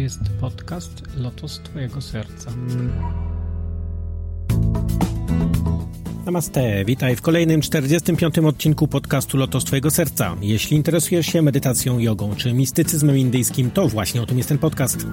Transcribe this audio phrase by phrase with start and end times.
[0.00, 2.50] Jest podcast Lotos Twojego Serca.
[6.26, 8.38] Namaste, witaj w kolejnym 45.
[8.38, 10.36] odcinku podcastu Lotos Twojego Serca.
[10.40, 15.06] Jeśli interesujesz się medytacją, jogą czy mistycyzmem indyjskim, to właśnie o tym jest ten podcast.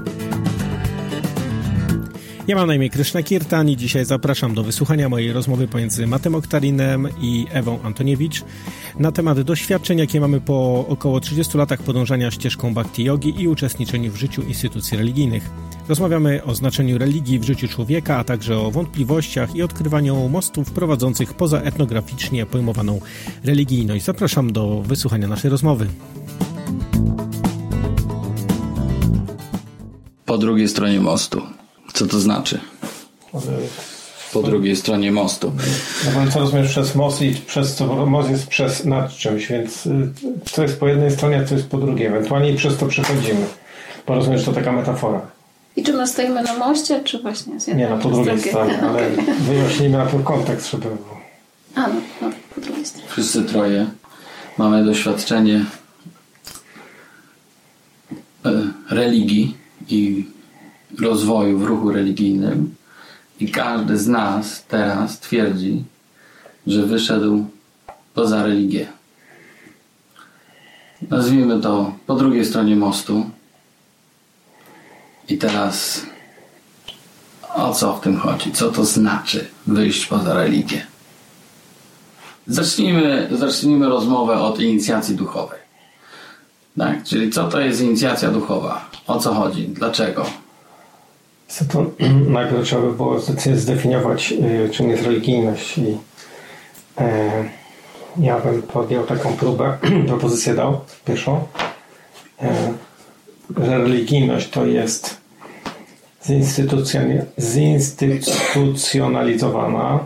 [2.48, 6.36] Ja mam na imię Kryszna Kirtan i dzisiaj zapraszam do wysłuchania mojej rozmowy pomiędzy Matem
[6.36, 8.44] Oktarinem i Ewą Antoniewicz
[9.00, 14.12] na temat doświadczeń, jakie mamy po około 30 latach podążania ścieżką bhakti yogi i uczestniczeniu
[14.12, 15.50] w życiu instytucji religijnych.
[15.90, 21.34] Rozmawiamy o znaczeniu religii w życiu człowieka, a także o wątpliwościach i odkrywaniu mostów prowadzących
[21.34, 23.02] poza etnograficznie pojmowaną
[23.44, 24.06] religijność.
[24.06, 25.88] Zapraszam do wysłuchania naszej rozmowy.
[30.26, 31.65] Po drugiej stronie mostu.
[31.94, 32.60] Co to znaczy?
[34.34, 35.52] Po drugiej stronie mostu.
[36.06, 39.86] No bo co rozumiesz przez most i przez co most jest przez nad czymś, więc
[39.86, 40.10] y,
[40.46, 42.08] co jest po jednej stronie, a co jest po drugiej.
[42.08, 43.46] Ewentualnie przez to przechodzimy.
[44.08, 45.22] Bo rozumiesz, to taka metafora.
[45.76, 48.82] I czy my stoimy na moście, czy właśnie z jednej Nie, no po drugiej stronie,
[48.82, 49.10] ale
[49.50, 51.20] wyjaśnijmy na ten kontekst, żeby było.
[51.76, 53.08] A, no, no, po drugiej stronie.
[53.10, 53.86] Wszyscy troje
[54.58, 55.66] mamy doświadczenie
[58.46, 58.52] e,
[58.90, 59.58] religii
[59.90, 60.26] i
[61.00, 62.76] rozwoju w ruchu religijnym
[63.40, 65.84] i każdy z nas teraz twierdzi,
[66.68, 67.46] że wyszedł
[68.14, 68.88] poza religię.
[71.10, 73.30] Nazwijmy to po drugiej stronie mostu.
[75.30, 76.06] I teraz
[77.56, 78.52] o co w tym chodzi?
[78.52, 80.86] Co to znaczy wyjść poza religię?
[82.48, 85.60] Zacznijmy, zacznijmy rozmowę od inicjacji duchowej.
[86.78, 87.04] Tak?
[87.04, 88.90] Czyli co to jest inicjacja duchowa?
[89.08, 89.68] O co chodzi?
[89.68, 90.45] Dlaczego?
[91.72, 91.86] To
[92.30, 93.20] najpierw trzeba by było
[93.56, 94.34] zdefiniować,
[94.66, 95.78] y, czym jest religijność.
[95.78, 95.98] I
[96.98, 97.32] e,
[98.20, 101.48] ja bym podjął taką próbę, propozycję dał, pierwszą,
[102.42, 102.74] e,
[103.58, 105.18] że religijność to jest
[107.40, 110.00] zinstytucjonalizowana,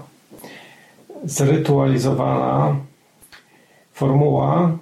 [1.24, 2.76] zrytualizowana
[3.94, 4.78] formuła,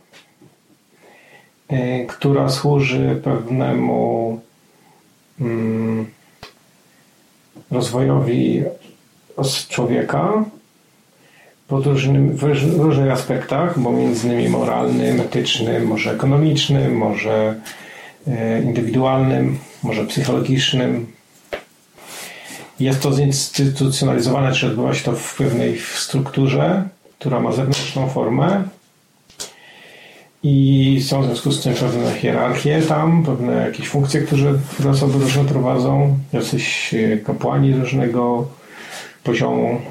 [1.68, 4.40] e, która służy pewnemu
[5.42, 6.17] mm,
[7.72, 8.64] rozwojowi
[9.70, 10.46] człowieka
[11.68, 17.56] pod różnym, w róż- różnych aspektach, bo między innymi moralnym, etycznym, może ekonomicznym, może
[18.28, 21.12] e, indywidualnym, może psychologicznym.
[22.80, 26.84] Jest to zinstytucjonalizowane, czy odbywa się to w pewnej strukturze,
[27.20, 28.64] która ma zewnętrzną formę
[30.44, 35.20] i są w związku z tym pewne hierarchie tam, pewne jakieś funkcje, które, które osoby
[35.20, 38.48] różne prowadzą, jacyś e, kapłani różnego
[39.24, 39.82] poziomu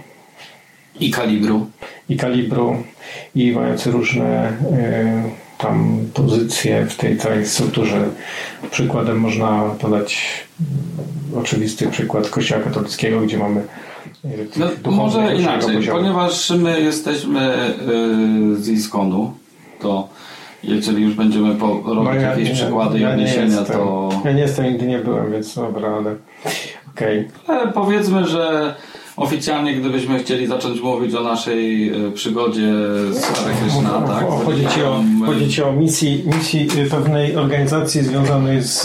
[1.01, 1.67] I kalibru.
[2.09, 2.77] i kalibru
[3.35, 5.23] i mający różne e,
[5.59, 8.09] tam pozycje w tej całej strukturze.
[8.71, 10.19] Przykładem można podać
[10.61, 13.61] mm, oczywisty przykład Kościoła katolickiego, gdzie mamy
[14.25, 14.29] e,
[14.85, 15.99] No, może inaczej, poziomu.
[16.01, 17.55] ponieważ my jesteśmy
[18.59, 19.35] y, z Iskonu,
[19.81, 20.09] to
[20.66, 24.08] jeżeli już będziemy po, robić No ja jakieś nie- przykłady i ja nie odniesienia, to
[24.25, 26.14] Ja nie jestem, nigdy nie byłem, więc dobra, ale
[26.94, 27.29] okej.
[27.46, 28.75] Ale powiedzmy, że
[29.17, 32.73] oficjalnie gdybyśmy chcieli zacząć mówić o naszej y, przygodzie
[33.11, 34.25] z Hare Krishna, tak?
[34.29, 38.82] O, Chodzi ci o, My- chodzi ci o misji, misji y, pewnej organizacji związanej z,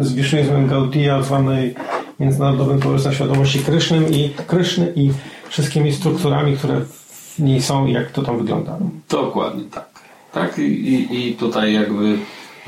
[0.00, 1.74] z Wisznizmem Gaudiya, zwanej
[2.20, 5.10] Międzynarodowym Towarzystwem Świadomości Krysznym i Kryszny i
[5.48, 8.78] wszystkimi strukturami, które w niej są i jak to tam wygląda.
[9.10, 9.95] Dokładnie tak.
[10.32, 12.18] Tak i, i, tutaj jakby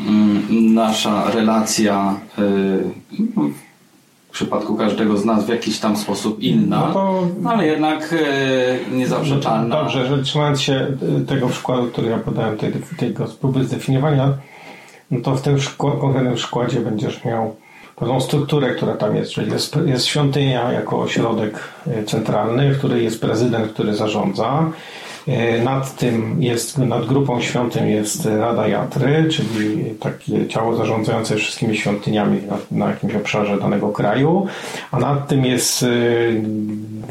[0.01, 2.43] mm, nasza relacja y,
[4.29, 8.13] w przypadku każdego z nas w jakiś tam sposób inna, No to- no ale jednak
[8.13, 9.77] e, niezaprzeczalna.
[9.77, 10.87] Dobrze, że trzymając się
[11.23, 14.35] y, tego przykładu, który ja podałem, tej, tego próby zdefiniowania,
[15.11, 17.57] no to w tym konkretnym przykładzie będziesz miał
[17.97, 21.59] pewną strukturę, która tam jest, czyli jest, jest świątynia jako ośrodek
[22.07, 24.71] centralny, w której jest prezydent, który zarządza.
[25.29, 31.77] Y, Nad tym jest, nad grupą świątyń jest Rada Jatry, czyli takie ciało zarządzające wszystkimi
[31.77, 34.47] świątyniami na, na jakimś obszarze danego kraju,
[34.91, 36.43] a nad tym jest y,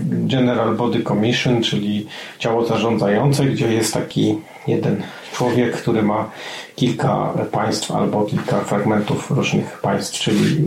[0.10, 2.08] General Body Commission, czyli
[2.40, 4.38] ciało zarządzające, gdzie jest taki
[4.68, 5.04] jeden
[5.34, 6.30] człowiek, który ma
[6.76, 10.58] kilka państw albo kilka fragmentów różnych państw, czyli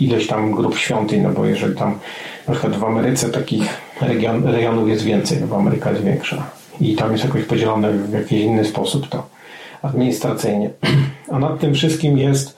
[0.00, 1.98] ileś tam grup świątyń, no bo jeżeli tam
[2.48, 3.68] na przykład w Ameryce takich
[4.00, 8.40] region, jest więcej, no bo Ameryka jest większa i tam jest jakoś podzielone w jakiś
[8.40, 9.26] inny sposób to
[9.82, 10.70] administracyjnie.
[11.32, 12.56] A nad tym wszystkim jest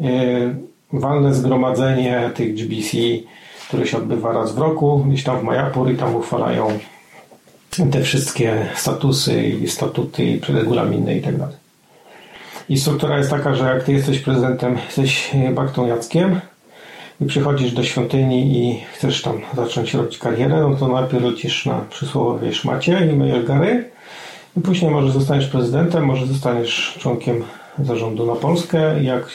[0.00, 0.54] yy,
[0.92, 2.96] walne zgromadzenie tych GBC,
[3.68, 6.78] które się odbywa raz w roku, gdzieś tam w Majapur i tam uchwalają
[7.92, 11.56] te wszystkie statusy i statuty i regulaminy i tak dalej.
[12.68, 16.40] I struktura jest taka, że jak ty jesteś prezydentem, jesteś Baktą Jackiem
[17.20, 21.80] i przychodzisz do świątyni i chcesz tam zacząć robić karierę, no to najpierw lecisz na
[21.90, 23.90] przysłowiowej szmacie i myjesz gary
[24.56, 27.44] i później może zostaniesz prezydentem, może zostaniesz członkiem
[27.78, 29.30] zarządu na Polskę, jak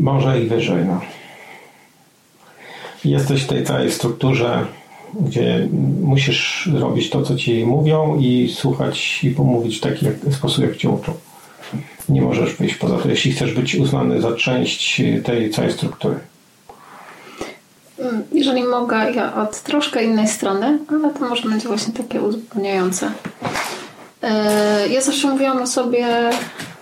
[0.00, 0.84] może i wyżej.
[0.84, 1.00] No.
[3.04, 4.66] Jesteś w tej całej strukturze,
[5.20, 5.68] gdzie
[6.02, 10.88] musisz robić to, co ci mówią i słuchać i pomówić w taki sposób, jak cię
[10.90, 11.12] uczą.
[12.08, 16.14] Nie możesz wyjść poza to, jeśli chcesz być uznany za część tej całej struktury.
[17.98, 23.10] Mm, Jeżeli mogę, ja od troszkę innej strony, ale to może będzie właśnie takie uzupełniające.
[24.22, 26.06] E, Ja zawsze mówiłam o sobie,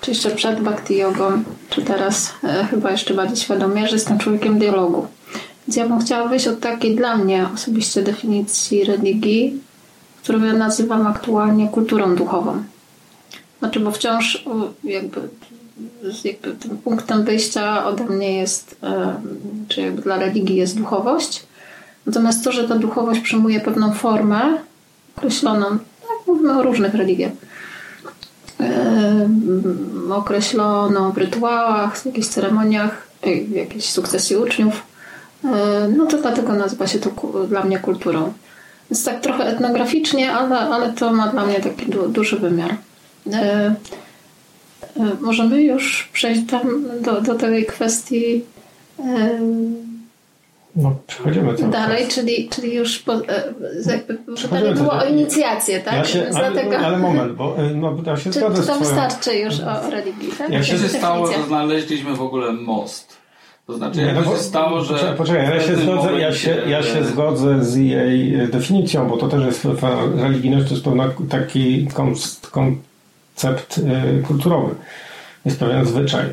[0.00, 4.58] czy jeszcze przed bhakti jogą, czy teraz e, chyba jeszcze bardziej świadomie, że jestem człowiekiem
[4.58, 5.06] dialogu.
[5.69, 9.60] Więc ja bym chciała wyjść od takiej dla mnie osobiście definicji religii,
[10.22, 12.62] którą ja nazywam aktualnie kulturą duchową.
[13.64, 14.44] Znaczy, bo wciąż
[14.84, 15.20] jakby,
[16.25, 19.14] jakby tym punktem wyjścia ode mnie jest, e,
[19.69, 21.46] czy jakby dla religii jest duchowość.
[22.06, 24.40] Natomiast to, że ta duchowość przyjmuje pewną formę
[25.16, 25.66] określoną,
[26.00, 27.32] tak mówimy o różnych religiach,
[28.61, 29.28] e,
[30.10, 34.82] określoną w rytuałach, w jakichś ceremoniach, e, w jakiejś sukcesji uczniów,
[35.96, 37.10] no to dlatego nazywa się to
[37.49, 38.32] dla mnie kulturą.
[38.90, 42.76] Więc tak trochę etnograficznie, ale, ale to ma dla mnie taki du, duży wymiar.
[43.32, 43.75] E, e,
[45.21, 48.43] Możemy już przejść tam do, do tej kwestii
[48.99, 49.05] e,
[50.76, 52.15] No, przechodzimy cały dalej, czas.
[52.15, 53.12] czyli, czyli już po,
[53.79, 55.94] z- jakby pytanie było o inicjację, tak?
[55.94, 58.62] Ja się, ale, dlatego, ale moment, bo no, ja się czy, zgodzę
[59.21, 60.50] czy już o, religii, tak?
[60.50, 60.99] Ja Co się Definicja.
[60.99, 63.17] stało, że znaleźliśmy w ogóle most?
[63.67, 64.94] To znaczy, jak no to się stało, że...
[64.94, 69.29] Poczekaj, poczekaj ja, się zgodzę, ja, się, ja się zgodzę z jej definicją, bo to
[69.29, 69.67] też jest
[70.17, 72.47] religijność, to jest pewna taki koncept
[73.44, 74.75] e, kulturowy.
[75.44, 76.25] Jest pewien zwyczaj.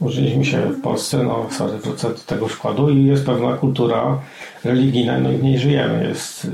[0.00, 4.18] Użyliśmy się w Polsce, no sorry, wrócę do tego przykładu i jest pewna kultura
[4.64, 6.08] religijna, no i w niej żyjemy.
[6.08, 6.48] Jest, y,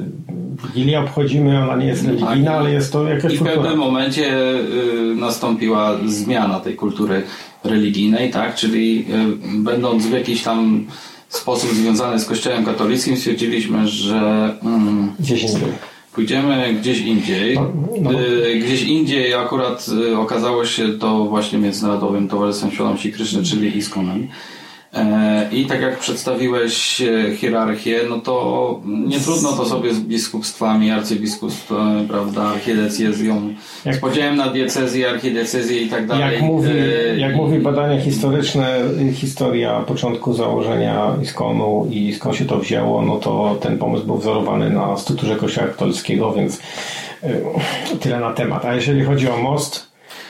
[0.67, 3.63] Wigilię obchodzimy, ona nie jest religijna, ale jest to jakaś I w kultura.
[3.63, 7.23] pewnym momencie y, nastąpiła zmiana tej kultury
[7.65, 8.55] religijnej, tak?
[8.55, 9.07] Czyli
[9.55, 10.87] y, będąc w jakiś tam
[11.29, 15.73] sposób związany z Kościołem katolickim, stwierdziliśmy, że mm, Gdzieś indziej.
[16.19, 17.55] Pójdziemy gdzieś indziej.
[17.55, 18.21] No, no.
[18.21, 24.29] Y, gdzieś indziej akurat y, okazało się to właśnie Międzynarodowym Towarzystwem Świadomości Kryszny, czyli ISKCONem.
[24.99, 30.91] E, I tak jak przedstawiłeś e, hierarchię, no to nie trudno to sobie z biskupstwami,
[30.91, 36.33] arcybiskupstw, e, prawda, archidiecezją, Jak- z podziałem na diecezję, archidiecezję i tak dalej.
[36.35, 38.79] Jak mówi, E, jak mówi badania historyczne,
[39.15, 44.71] historia początku założenia Iskonu i skąd się to wzięło, no to ten pomysł był wzorowany
[44.71, 46.61] na strukturze Kościoła katolickiego, więc
[48.01, 48.65] tyle na temat.
[48.65, 49.88] A jeżeli chodzi o most,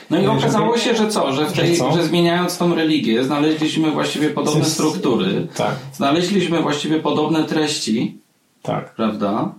[0.09, 1.33] No i okazało się, że co?
[1.33, 1.91] Że, w tej, Że co?
[1.91, 8.17] że zmieniając tą religię, znaleźliśmy właściwie podobne struktury, tak, znaleźliśmy właściwie podobne treści,
[8.61, 9.53] tak, prawda?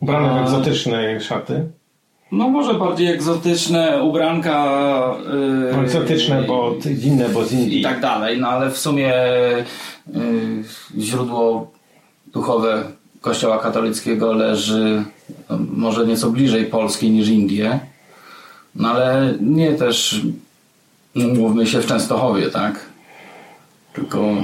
[0.00, 1.64] ubrane w egzotyczne szaty,
[2.32, 5.16] No może bardziej egzotyczne ubranka.
[5.72, 7.80] Yy, egzotyczne, bo inne, bo z Indii.
[7.80, 9.14] I tak dalej, no ale w sumie
[10.06, 10.22] yy,
[10.98, 11.70] źródło
[12.32, 12.84] duchowe
[13.20, 15.04] Kościoła katolickiego leży
[15.50, 17.80] no, może nieco bliżej Polski niż Indie,
[18.74, 20.20] no ale nie też,
[21.14, 22.86] mówmy się, w Częstochowie, tak?
[23.92, 24.34] Tylko,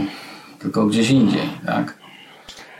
[0.58, 1.98] tylko gdzieś indziej, tak?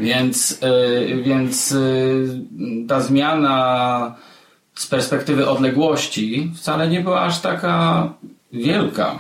[0.00, 0.61] Więc,
[1.09, 4.14] yy, więc yy, ta zmiana
[4.75, 8.09] z perspektywy odległości wcale nie była aż taka
[8.52, 9.19] wielka.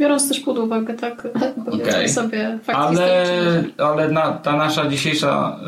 [0.00, 1.28] Biorąc też pod uwagę, tak,
[1.72, 2.08] Okej.
[2.08, 3.24] sobie fakt Ale,
[3.78, 5.60] ale na, ta nasza dzisiejsza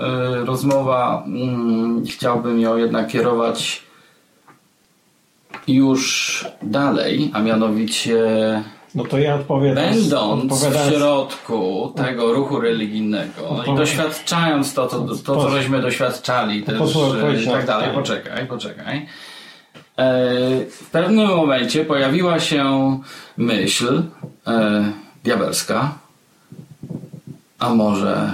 [0.43, 3.83] y, rozmowa, mm, chciałbym ją jednak kierować
[5.69, 8.19] już dalej, a mianowicie
[8.95, 9.85] No to ja odpowiadam.
[9.85, 16.63] będąc w środku tego ruchu religijnego i doświadczając to, to, to, to co żeśmy doświadczali
[16.63, 19.07] też e, i tak dalej, poczekaj, poczekaj.
[19.99, 20.11] E,
[20.71, 22.99] W pewnym momencie pojawiła się
[23.37, 24.03] myśl
[24.47, 24.93] e,
[25.25, 25.95] diabelska,
[27.59, 28.33] a może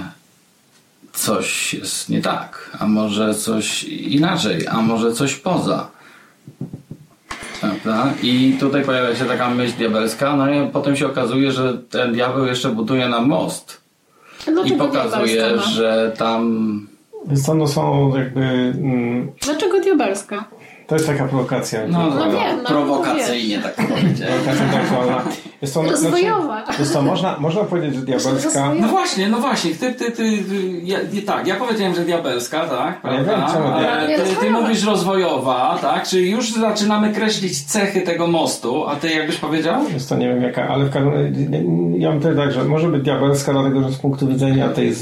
[1.13, 5.87] coś jest nie tak, a może coś inaczej, a może coś poza.
[7.61, 8.13] Prawda?
[8.23, 12.45] I tutaj pojawia się taka myśl diabelska, no i potem się okazuje, że ten diabeł
[12.45, 13.81] jeszcze buduje nam most.
[14.47, 15.71] I Dlaczego pokazuje, diabelska ma?
[15.71, 16.87] że tam
[17.27, 18.41] Więc to no są jakby...
[18.41, 20.45] Mm, Dlaczego diabelska?
[20.89, 21.79] To jest taka prowokacja.
[21.87, 24.33] no, No wiem, no, prowokacyjnie tak powiedziałem.
[24.33, 25.23] Prowokacja intelektualna.
[25.61, 26.65] Jest to, Rozwojowa.
[26.65, 28.73] Znaczy, jest to można, można powiedzieć, że diabelska...
[28.79, 30.43] No właśnie, no właśnie, ty, ty, ty,
[30.83, 33.53] ja, tak, ja powiedziałem, że diabelska, tak, Ja wiem, prawda?
[33.53, 38.95] czemu Ale ty, ty mówisz rozwojowa, tak, czyli już zaczynamy kreślić cechy tego mostu, a
[38.95, 39.81] ty jakbyś powiedział?
[39.93, 43.03] Jest to nie wiem jaka, ale w każdym ja bym powiedział tak, że może być
[43.03, 44.93] diabelska, dlatego że z punktu widzenia tej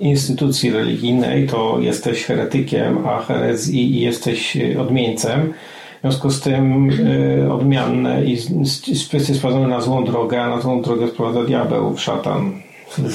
[0.00, 4.80] instytucji religijnej to jesteś heretykiem, a herezji i jesteś y,
[5.26, 5.54] odmieńcem.
[5.98, 10.82] W związku z tym y, odmianne i jest sprowadzone na złą drogę, a na złą
[10.82, 12.62] drogę sprowadza diabeł, szatan,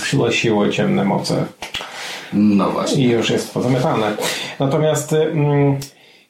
[0.05, 1.45] siłę, siłę, ciemne moce
[2.33, 3.03] No właśnie.
[3.03, 4.11] i już jest pozamiatane.
[4.59, 5.77] Natomiast mm,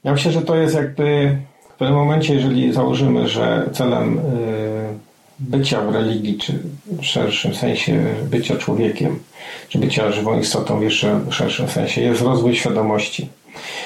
[0.03, 1.37] ja myślę, że to jest jakby
[1.69, 4.21] w pewnym momencie, jeżeli założymy, że celem y,
[5.39, 9.19] bycia w religii, czy w szerszym sensie bycia człowiekiem,
[9.69, 13.29] czy bycia żywą istotą w jeszcze szerszym sensie, jest rozwój świadomości.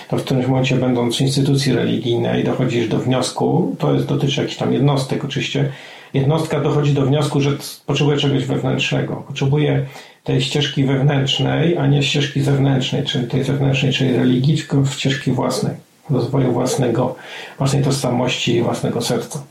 [0.08, 4.58] To w którymś momencie, będąc w instytucji religijnej, dochodzisz do wniosku, to jest, dotyczy jakichś
[4.58, 5.72] tam jednostek oczywiście,
[6.14, 7.52] jednostka dochodzi do wniosku, że
[7.86, 9.16] potrzebuje czegoś wewnętrznego.
[9.16, 9.86] Potrzebuje
[10.24, 15.74] tej ścieżki wewnętrznej, a nie ścieżki zewnętrznej, czyli tej zewnętrznej, czyli religii, tylko ścieżki własnej,
[16.10, 17.16] rozwoju własnego,
[17.58, 19.44] własnej tożsamości, własnego serca.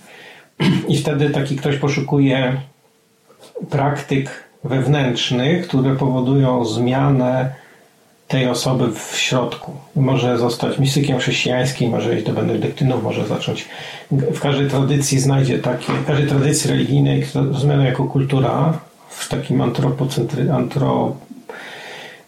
[0.88, 2.61] I wtedy taki ktoś poszukuje
[3.71, 7.63] praktyk wewnętrznych, które powodują zmianę
[8.34, 9.72] tej osoby w środku.
[9.96, 13.68] Może zostać mistykiem chrześcijańskim, może iść do benedyktynów, może zacząć.
[14.10, 20.52] W każdej tradycji znajdzie takie, w każdej tradycji religijnej rozumiana jako kultura, w takim antropocentry,
[20.52, 21.16] antro,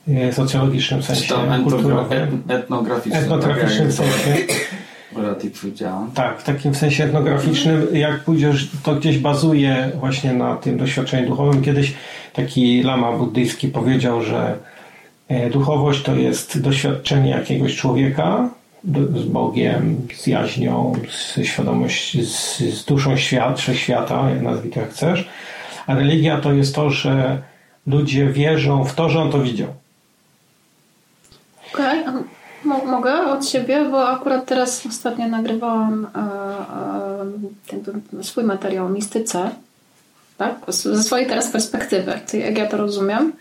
[0.09, 3.25] e, socjologicznym sensie etnogra- etnograficznym.
[3.25, 4.47] etnograficznym tak sensie.
[6.15, 11.63] Tak, w takim sensie etnograficznym, jak pójdziesz, to gdzieś bazuje właśnie na tym doświadczeniu duchowym.
[11.63, 11.95] Kiedyś
[12.33, 14.57] taki lama buddyjski powiedział, że
[15.51, 18.49] duchowość to jest doświadczenie jakiegoś człowieka
[19.15, 25.29] z Bogiem, z jaźnią, z świadomością, z, duszą świat, wszechświata, jak nazwij to jak chcesz.
[25.87, 27.43] A religia to jest to, że
[27.87, 29.69] ludzie wierzą w to, że on to widział.
[31.75, 32.05] Okej,
[32.65, 36.21] mo- mogę od siebie, bo akurat teraz ostatnio nagrywałam e,
[38.21, 39.51] e, swój materiał o mistyce,
[40.39, 40.55] tak?
[40.69, 43.33] Ze swojej teraz perspektywy, jak ja to rozumiem.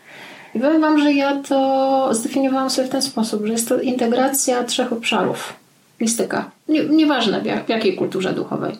[0.55, 4.63] I powiem Wam, że ja to zdefiniowałam sobie w ten sposób, że jest to integracja
[4.63, 5.53] trzech obszarów.
[6.01, 6.51] Mistyka.
[6.67, 8.77] Nie, nieważne w, jak, w jakiej kulturze duchowej.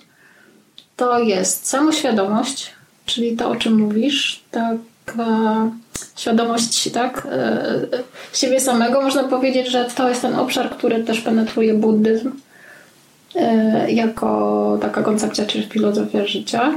[0.95, 2.73] To jest samoświadomość,
[3.05, 5.71] czyli to, o czym mówisz, taka
[6.15, 7.87] świadomość tak, e,
[8.33, 9.01] siebie samego.
[9.01, 12.31] Można powiedzieć, że to jest ten obszar, który też penetruje buddyzm
[13.35, 16.71] e, jako taka koncepcja, czy filozofia życia.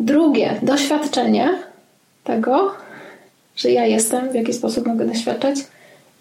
[0.00, 1.58] Drugie, doświadczenie
[2.24, 2.74] tego,
[3.60, 5.56] że ja jestem, w jaki sposób mogę doświadczać.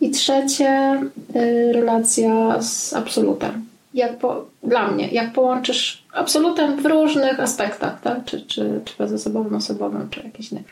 [0.01, 1.01] I trzecie,
[1.36, 3.65] y, relacja z absolutem.
[3.93, 8.25] Jak po, dla mnie, jak połączysz absolutem w różnych aspektach, tak?
[8.25, 10.63] czy, czy, czy bezosobowym, osobowym, czy jakiś inny.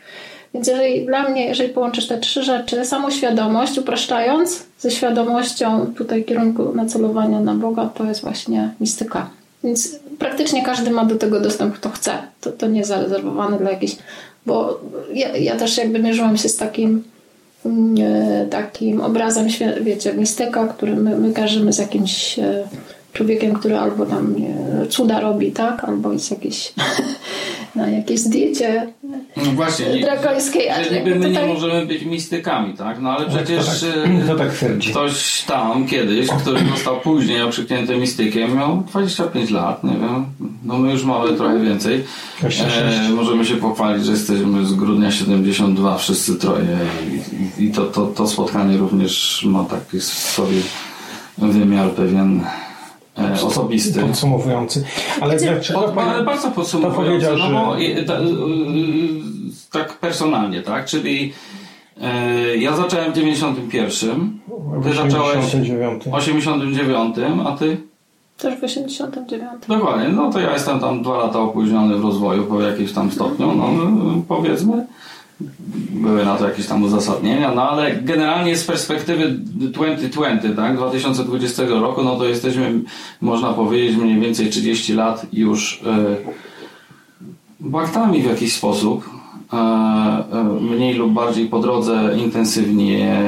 [0.54, 6.74] Więc jeżeli dla mnie, jeżeli połączysz te trzy rzeczy, samoświadomość, upraszczając, ze świadomością tutaj kierunku
[6.74, 9.30] nacelowania na Boga, to jest właśnie mistyka.
[9.64, 12.12] Więc praktycznie każdy ma do tego dostęp, kto chce.
[12.40, 13.96] To, to nie jest zarezerwowane dla jakichś.
[14.46, 14.80] Bo
[15.14, 17.02] ja, ja też jakby mierzyłam się z takim
[17.66, 19.46] mm, e, takim obrazem,
[19.80, 22.68] wiecie, mistyka, który my, my kojarzymy z jakimś e,
[23.12, 24.54] człowiekiem, który albo tam nie,
[24.88, 25.84] cuda robi, tak?
[25.84, 26.72] Albo jest jakiś
[27.74, 28.86] na jakiejś diecie
[29.36, 30.68] No właśnie, drakońskiej.
[30.90, 33.00] że niby my nie tutaj- możemy być mistykami, tak?
[33.00, 34.48] No ale to przecież tak- e, to tak
[34.90, 40.26] ktoś tam kiedyś, który został później okrzyknięty mistykiem, miał 25 lat, nie wiem.
[40.68, 42.04] No my już mamy trochę więcej.
[42.40, 42.76] 26.
[43.10, 46.78] E, możemy się pochwalić, że jesteśmy z grudnia 72 wszyscy troje
[47.58, 50.56] i, i, to, to, to spotkanie również ma taki w sobie
[51.38, 52.40] wymiar pewien
[53.18, 54.00] e, osobisty.
[54.00, 54.84] Podsumowujący.
[55.20, 58.28] Ale dlaczego ale bardzo to podsumowujący, powiedział, no bo i- ta, y, y,
[59.72, 60.84] tak personalnie, tak?
[60.86, 61.32] Czyli
[62.00, 64.38] e, ja zacząłem w 91,
[64.82, 66.04] ty w zacząłeś 89.
[66.04, 67.87] w 89, a ty?
[68.38, 69.50] Też w 89.
[69.68, 73.52] Dokładnie, no to ja jestem tam dwa lata opóźniony w rozwoju po jakimś tam stopniu,
[73.54, 73.68] no
[74.18, 74.86] y, powiedzmy.
[75.90, 82.02] Były na to jakieś tam uzasadnienia, no ale generalnie z perspektywy 2020, tak, 2020 roku,
[82.02, 82.80] no to jesteśmy,
[83.20, 86.16] można powiedzieć, mniej więcej 30 lat już y,
[87.60, 89.18] baktami w jakiś sposób.
[89.52, 93.22] E, e, mniej lub bardziej po drodze intensywnie,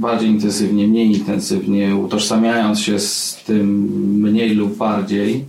[0.00, 3.66] bardziej intensywnie, mniej intensywnie, utożsamiając się z tym
[4.20, 5.44] mniej lub bardziej.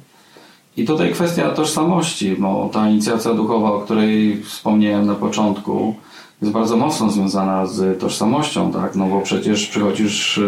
[0.78, 5.96] I tutaj kwestia tożsamości, bo ta inicjacja duchowa, o której wspomniałem na początku,
[6.42, 8.96] jest bardzo mocno związana z tożsamością, tak?
[8.96, 10.40] No bo przecież przychodzisz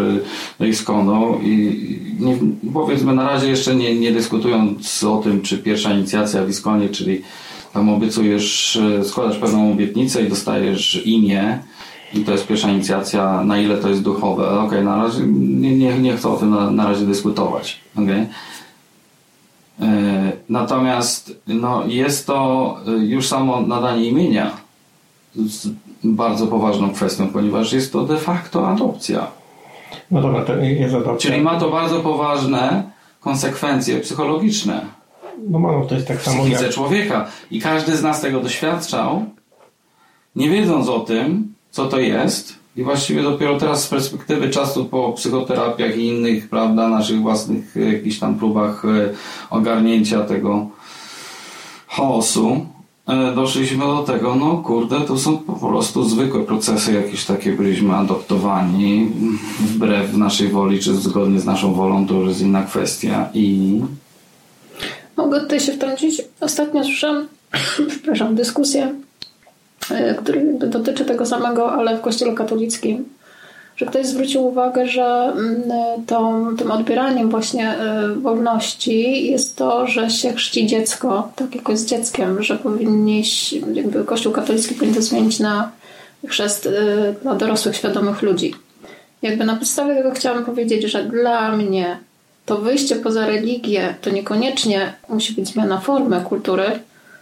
[0.58, 1.78] do Iskonu i
[2.20, 2.36] nie,
[2.72, 7.22] powiedzmy na razie jeszcze nie, nie dyskutując o tym, czy pierwsza inicjacja w Iskonie, czyli
[7.72, 11.58] tam obiecujesz, y, składasz pewną obietnicę i dostajesz imię
[12.12, 14.60] i to jest pierwsza inicjacja, na ile to jest duchowe.
[14.60, 17.80] Okej, na razie nie, nie, nie chcę o tym na, na razie dyskutować.
[17.96, 18.26] Okay?
[19.80, 24.50] E, Natomiast no, jest to e, już samo nadanie imienia
[25.36, 25.68] z
[26.04, 29.26] bardzo poważną kwestią, ponieważ jest to de facto adopcja.
[30.10, 31.30] No dobra, to jest adopcja.
[31.30, 32.82] Czyli ma to bardzo poważne
[33.20, 34.86] konsekwencje psychologiczne
[35.48, 36.74] No no, to jest tak samo psychice jak...
[36.74, 37.26] człowieka.
[37.50, 39.24] I każdy z nas tego doświadczał,
[40.36, 42.54] nie wiedząc o tym, co to jest.
[42.76, 47.80] I właściwie dopiero teraz z perspektywy czasu po psychoterapiach i innych, prawda, naszych własnych e,
[47.80, 49.08] jakichś tam próbach e,
[49.50, 50.66] ogarnięcia tego
[51.88, 52.66] chaosu,
[53.08, 57.94] e, doszliśmy do tego, no kurde, to są po prostu zwykłe procesy, jakieś takie byliśmy
[57.94, 59.10] adoptowani
[59.60, 63.80] wbrew naszej woli, czy zgodnie z naszą wolą, to już jest inna kwestia i
[65.16, 66.22] Mogę tutaj się wtrącić.
[66.40, 67.26] Ostatnio słyszałam,
[67.90, 68.94] przepraszam, dyskusję,
[69.90, 73.04] e, która jakby dotyczy tego samego, ale w kościele katolickim,
[73.76, 75.62] że ktoś zwrócił uwagę, że mm,
[76.06, 81.86] tą, tym odbieraniem właśnie e, wolności jest to, że się chrzci dziecko, tak jakoś z
[81.86, 85.70] dzieckiem, że powinniś, jakby kościół katolicki powinien to zmienić na
[86.26, 88.54] chrzest e, dla dorosłych, świadomych ludzi.
[89.22, 91.98] Jakby na podstawie tego chciałam powiedzieć, że dla mnie
[92.46, 96.64] to wyjście poza religię to niekoniecznie musi być zmiana formy kultury,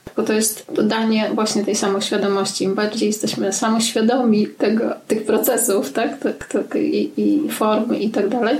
[0.05, 2.65] tylko to jest dodanie właśnie tej samoświadomości.
[2.65, 6.19] Im bardziej jesteśmy samoświadomi tego, tych procesów tak?
[6.19, 8.59] Tak, tak, i, i formy i tak dalej,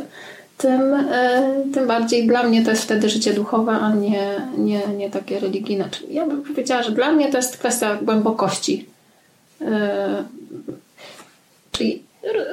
[0.59, 5.11] tym, e, tym bardziej dla mnie to jest wtedy życie duchowe, a nie, nie, nie
[5.11, 5.89] takie religijne.
[5.91, 8.87] Czyli ja bym powiedziała, że dla mnie to jest kwestia głębokości.
[9.61, 10.25] E,
[11.73, 12.03] Czyli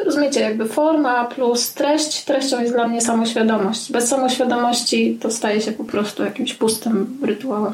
[0.05, 3.91] rozumiecie, jakby forma plus treść, treścią jest dla mnie samoświadomość.
[3.91, 7.73] Bez samoświadomości to staje się po prostu jakimś pustym rytuałem.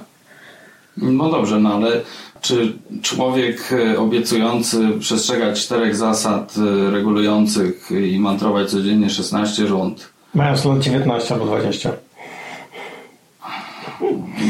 [0.98, 2.02] No dobrze, no ale
[2.42, 10.66] czy człowiek e, obiecujący przestrzegać czterech zasad e, regulujących i mantrować codziennie 16 rund, Mając
[10.66, 11.92] lat 19 albo 20.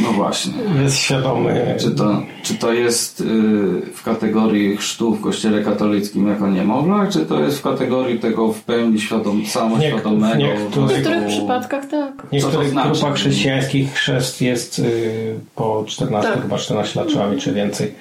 [0.04, 0.54] no właśnie,
[0.84, 1.76] Jest świadomy.
[1.80, 3.26] czy to, czy to jest y,
[3.94, 8.62] w kategorii chrztu w kościele katolickim jako niemowlak, czy to jest w kategorii tego w
[8.62, 10.36] pełni świadom, samoświadomego?
[10.36, 12.28] w niektórych- W niektórych przypadkach tak.
[12.30, 12.90] W niektórych znaczy?
[12.92, 16.42] grupach chrześcijańskich chrzest jest y, po 14, Tak.
[16.42, 17.92] chyba 14 lat mieć, czy więcej.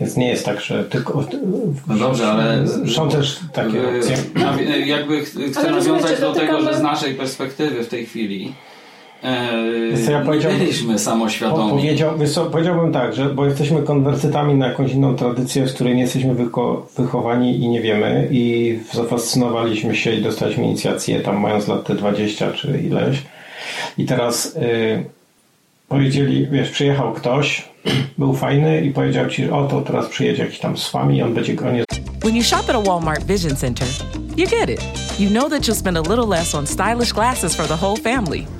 [0.00, 1.24] Więc nie jest tak, że tylko...
[1.86, 4.16] No dobrze, ale Są też takie y, opcje.
[4.86, 8.52] jakby ch- chcę nawiązać do tego, że z naszej perspektywy w tej chwili
[9.22, 10.24] e, co, ja
[10.58, 11.70] byliśmy samoświadomi.
[11.70, 12.10] powiedział,
[12.52, 16.86] powiedziałbym tak, że bo jesteśmy konwertytami na jakąś inną tradycję, z której nie jesteśmy wyko,
[16.96, 22.52] wychowani i nie wiemy i zafascynowaliśmy się i dostaliśmy inicjację tam mając lat te 20
[22.52, 23.22] czy ileś
[23.98, 25.04] i teraz y,
[25.88, 27.68] powiedzieli, wiesz, przyjechał ktoś,
[28.18, 31.34] był fajny i powiedział ci, o to teraz przyjedzie jakiś tam z wami i on
[31.34, 31.90] będzie, on jest
[32.22, 33.86] When you shop at a Walmart Vision Center,
[34.36, 34.80] you get it.
[35.18, 38.59] You know that you'll spend a little less on stylish glasses for the whole family.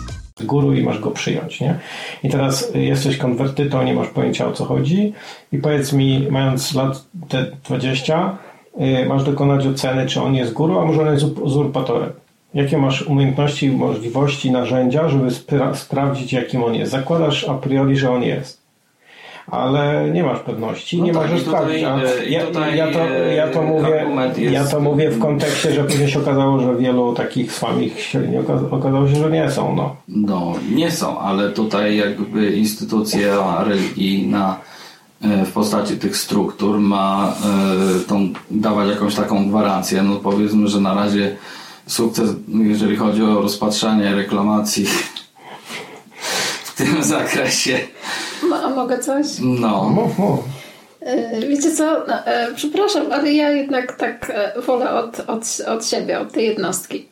[0.45, 1.79] Guru i masz go przyjąć, nie?
[2.23, 5.13] I teraz jesteś konwertytą, nie masz pojęcia o co chodzi
[5.51, 8.37] i powiedz mi, mając lat te 20,
[9.03, 12.09] y, masz dokonać oceny, czy on jest guru, a może on jest uzur- uzurpatorem.
[12.53, 16.91] Jakie masz umiejętności, możliwości, narzędzia, żeby spra- sprawdzić, jakim on jest?
[16.91, 18.60] Zakładasz a priori, że on jest.
[19.47, 21.81] Ale nie masz pewności, No nie tak, możesz sprawdzić.
[21.81, 21.99] Ja,
[22.29, 22.59] ja, to,
[23.35, 24.05] ja, to mówię,
[24.51, 28.71] ja to mówię w kontekście, że później się okazało, że wielu takich słabych średnio okazało,
[28.71, 29.75] okazało się, że nie są.
[29.75, 29.95] No.
[30.07, 34.57] No, nie są, ale tutaj jakby instytucja religijna
[35.21, 40.03] e, w postaci tych struktur ma e, tą, dawać jakąś taką gwarancję.
[40.03, 41.35] No powiedzmy, że na razie
[41.87, 44.85] sukces, jeżeli chodzi o rozpatrzanie reklamacji
[46.63, 47.79] w tym zakresie.
[48.55, 49.25] A mogę coś?
[49.41, 49.89] No.
[49.89, 50.39] Mów, mów.
[51.01, 52.03] E, Wiecie co?
[52.07, 56.47] No, e, przepraszam, ale ja jednak tak e, wolę od, od, od siebie, od tej
[56.47, 57.11] jednostki.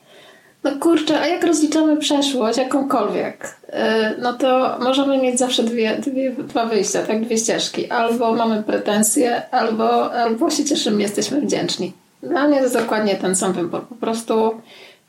[0.64, 6.32] No kurczę, a jak rozliczamy przeszłość, jakąkolwiek, e, no to możemy mieć zawsze dwie, dwie,
[6.32, 7.26] dwa wyjścia, tak?
[7.26, 7.90] Dwie ścieżki.
[7.90, 11.94] Albo mamy pretensje, albo, albo się cieszymy, jesteśmy wdzięczni.
[12.24, 13.82] Dla mnie to jest dokładnie ten sam wybór.
[13.88, 14.62] Po prostu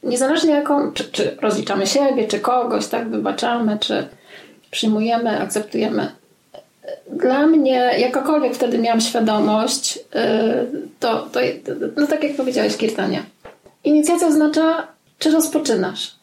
[0.03, 3.09] niezależnie jaką, czy, czy rozliczamy siebie, czy kogoś, tak?
[3.09, 4.09] Wybaczamy, czy
[4.71, 6.20] przyjmujemy, akceptujemy
[7.13, 10.03] dla mnie, jakakolwiek wtedy miałam świadomość, yy,
[11.01, 11.41] to, to
[11.97, 13.23] no tak jak powiedziałeś, Kirtania.
[13.85, 16.15] Inicjacja oznacza, czy rozpoczynasz.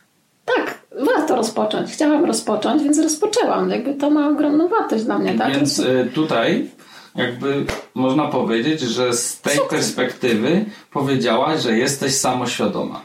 [0.46, 1.92] Tak, warto rozpocząć.
[1.92, 3.70] Chciałam rozpocząć, więc rozpoczęłam.
[3.70, 5.56] Jakby to ma ogromną wartość dla mnie, tak?
[5.56, 6.70] Więc e, tutaj
[7.16, 13.02] jakby można powiedzieć, że z tej perspektywy powiedziałaś, że jesteś samoświadoma.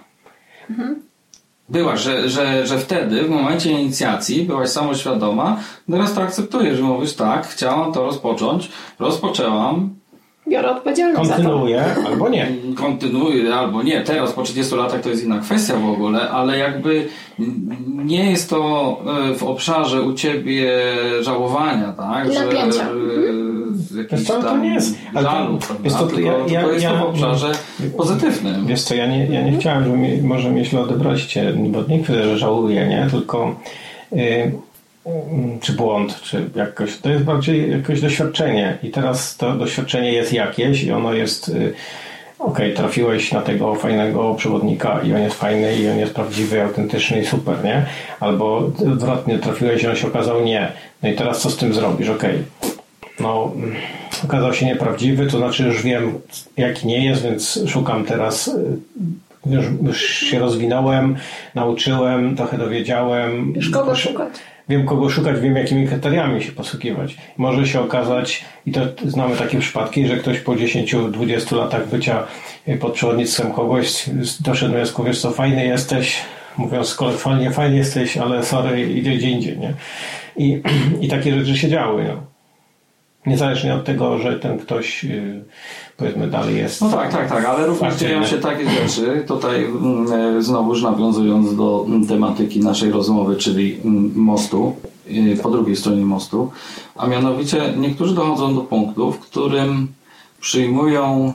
[0.70, 1.02] Mhm.
[1.72, 5.56] Byłaś, że, że, że wtedy, w momencie inicjacji, byłaś samoświadoma,
[5.90, 9.90] teraz to akceptujesz, że mówisz tak, chciałam to rozpocząć, rozpoczęłam,
[10.48, 11.30] Biorę odpowiedzialność.
[11.30, 12.48] Kontynuuję albo nie.
[12.76, 14.00] kontynuuję albo nie.
[14.00, 17.08] Teraz po 30 latach to jest inna kwestia w ogóle, ale jakby
[18.04, 18.96] nie jest to
[19.30, 20.72] e, w obszarze u ciebie
[21.20, 22.34] żałowania, tak?
[22.34, 22.82] Napięcia.
[22.82, 22.86] e,
[24.12, 25.58] Wiesz co, to tam nie jest- ale to-
[25.90, 27.52] co, to tylko, ja- ja- tylko jest to ja- w obszarze
[27.96, 28.66] pozytywnym.
[28.66, 31.98] Wiesz co, ja nie, ja nie chciałem, żeby mi, może mnie źle odebraliście, bo nie
[32.02, 33.06] kwestia, że żałuję, nie?
[33.10, 33.54] Tylko
[34.12, 34.52] y, y,
[35.60, 40.84] czy błąd, czy jakoś, to jest bardziej jakieś doświadczenie i teraz to doświadczenie jest jakieś
[40.84, 41.72] i ono jest y,
[42.38, 47.20] okej, trafiłeś na tego fajnego przewodnika i on jest fajny i on jest prawdziwy, autentyczny
[47.20, 47.86] i super, nie?
[48.20, 48.56] Albo
[48.92, 50.72] odwrotnie, trafiłeś i on się okazał nie.
[51.02, 52.08] No i teraz co z tym zrobisz?
[52.08, 52.42] Okej,
[53.20, 53.52] no,
[54.24, 56.18] okazał się nieprawdziwy, to znaczy już wiem,
[56.56, 58.48] jaki nie jest, więc szukam teraz.
[58.48, 58.76] y,
[59.46, 61.16] Już, już się rozwinąłem,
[61.54, 63.52] nauczyłem, trochę dowiedziałem.
[63.56, 64.32] Już kogo szukać?
[64.68, 67.16] Wiem, kogo szukać, wiem, jakimi kryteriami się posługiwać.
[67.36, 72.22] Może się okazać, i to znamy takie przypadki, że ktoś po 10-20 latach bycia
[72.80, 74.04] pod przewodnictwem kogoś
[74.40, 76.16] doszedł do wniosku, wiesz co, fajny jesteś,
[76.56, 79.74] mówiąc kolokwialnie, fajny jesteś, ale sorry, idzie gdzie indziej, nie?
[80.36, 80.62] I,
[81.04, 82.31] i takie rzeczy się działy, no.
[83.26, 85.44] Niezależnie od tego, że ten ktoś yy,
[85.96, 86.80] powiedzmy dalej jest.
[86.80, 88.08] No tak, tak, tak, ale również aktywny.
[88.08, 89.24] dzieją się takie rzeczy.
[89.28, 94.76] Tutaj mm, e, znowuż nawiązując do mm, tematyki naszej rozmowy, czyli mm, mostu,
[95.10, 96.50] y, po drugiej stronie mostu,
[96.96, 99.88] a mianowicie niektórzy dochodzą do punktu, w którym
[100.40, 101.32] przyjmują,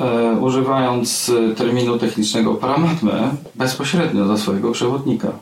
[0.00, 5.32] e, używając e, terminu technicznego paramatmę, bezpośrednio za swojego przewodnika.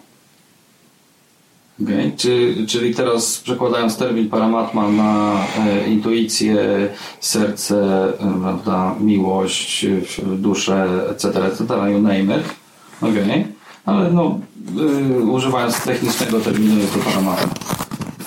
[1.83, 2.13] Okay.
[2.17, 6.57] Czy, czyli teraz przekładając termin paramatma na e, intuicję,
[7.21, 10.01] serce, e, prawda, miłość, e,
[10.37, 12.45] duszę, etc., etc., you name it.
[13.01, 13.45] Okay.
[13.87, 14.39] Ale no,
[15.21, 17.55] y, używając technicznego terminu jest to paramatma.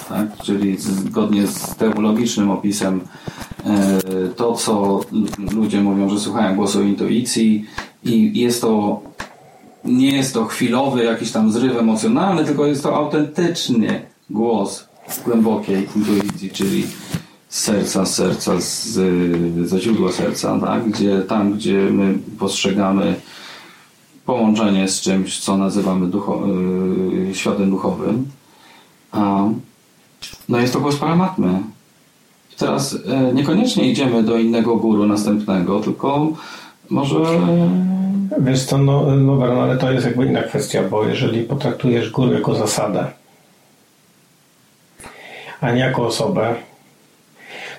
[0.10, 0.28] Tak?
[0.44, 3.02] Czyli zgodnie z teologicznym opisem
[3.66, 4.00] e,
[4.36, 5.02] to, co
[5.52, 7.66] ludzie mówią, że słuchają głosu intuicji
[8.04, 9.02] i jest to
[9.86, 14.90] nie jest to chwilowy jakiś tam zryw emocjonalny, tylko jest to autentyczny głos
[15.26, 16.84] głębokiej intuicji, czyli
[17.50, 19.00] z serca, z serca, z,
[19.70, 20.90] ze źródła serca, tak?
[20.90, 23.16] gdzie, tam, gdzie my postrzegamy
[24.26, 26.44] połączenie z czymś, co nazywamy ducho,
[27.28, 28.26] yy, światem duchowym.
[29.12, 29.44] A,
[30.50, 31.64] no jest to głos paramatmy.
[32.58, 36.28] Teraz yy, niekoniecznie idziemy do innego guru następnego, tylko
[36.90, 37.18] może
[38.38, 42.34] Wiesz co, no, no, no ale to jest jakby inna kwestia, bo jeżeli potraktujesz górę
[42.34, 43.08] jako zasadę,
[45.62, 46.56] a nie jako osobę,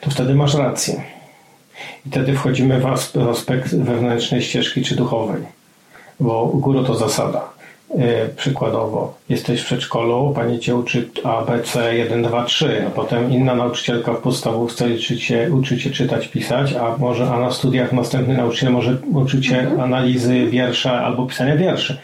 [0.00, 1.02] to wtedy masz rację.
[2.06, 5.42] I wtedy wchodzimy w asp- w aspekt wewnętrznej ścieżki czy duchowej,
[6.20, 7.49] bo guru to zasada.
[7.94, 8.05] Yy,
[8.37, 13.31] przykładowo, jesteś w przedszkolu, pani cię uczy A, B, C, 1, 2, 3, a potem
[13.31, 17.92] inna nauczycielka w podstawówce uczy cię, uczy cię czytać, pisać, a może a na studiach
[17.92, 21.98] następny nauczyciel może uczyć cię analizy wiersza albo pisania wierszy.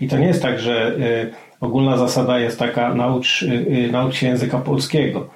[0.00, 4.26] I to nie jest tak, że y, ogólna zasada jest taka, naucz, y, naucz się
[4.26, 5.28] języka polskiego.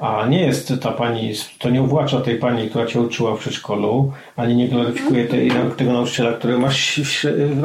[0.00, 4.12] A nie jest ta pani, to nie uwłacza tej pani, która cię uczyła w przedszkolu,
[4.36, 7.00] ani nie gloryfikuje tej, tego nauczyciela, który masz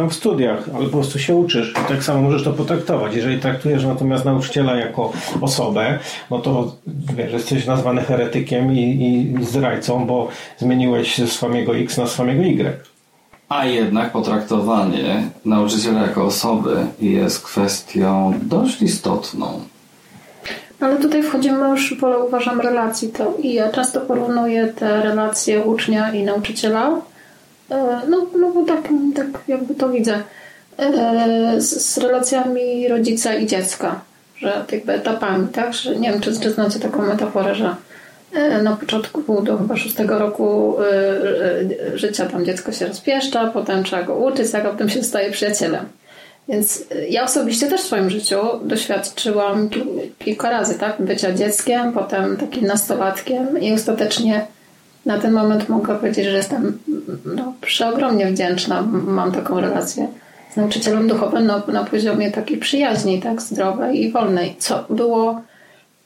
[0.09, 1.71] w, studiach, ale po prostu się uczysz.
[1.71, 3.15] I tak samo możesz to potraktować.
[3.15, 5.99] Jeżeli traktujesz natomiast nauczyciela jako osobę,
[6.31, 12.07] no to wiesz, jesteś nazwany heretykiem i, i zdrajcą, bo zmieniłeś z swamiego X na
[12.07, 12.79] swamiego Y.
[13.49, 19.61] A jednak potraktowanie nauczyciela jako osoby jest kwestią dość istotną.
[20.79, 23.09] Ale tutaj wchodzimy już w pole, uważam, relacji.
[23.09, 27.01] To I ja często porównuję te relacje ucznia i nauczyciela.
[27.71, 28.81] E, no, no bo tak,
[29.15, 30.21] tak jakby to widzę.
[30.77, 34.01] E, z, z relacjami rodzica i dziecka.
[34.37, 35.73] Że jakby etapami, tak?
[35.73, 37.75] Że nie wiem, czy, czy znacie taką metaforę, że
[38.33, 40.75] e, na początku do chyba szóstego roku
[41.93, 45.85] życia tam dziecko się rozpieszcza, potem trzeba go uczyć, a potem się staje przyjacielem.
[46.49, 49.69] Więc y, ja osobiście też w swoim życiu doświadczyłam
[50.19, 50.95] kilka razy, tak?
[50.99, 54.47] Bycia dzieckiem, potem takim nastolatkiem i ostatecznie
[55.05, 56.79] na ten moment mogę powiedzieć, że jestem
[57.25, 58.81] no, przeogromnie wdzięczna.
[58.91, 60.07] Mam taką relację
[60.53, 63.41] z nauczycielem duchowym no, na poziomie takiej przyjaźni, tak?
[63.41, 64.55] Zdrowej i wolnej.
[64.59, 65.41] Co było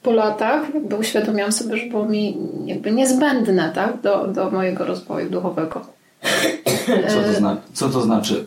[0.02, 4.00] po latach, jakby uświadomiłam sobie, że było mi jakby niezbędne, tak?
[4.00, 5.80] Do, do mojego rozwoju duchowego.
[6.86, 8.46] Co to, co to znaczy,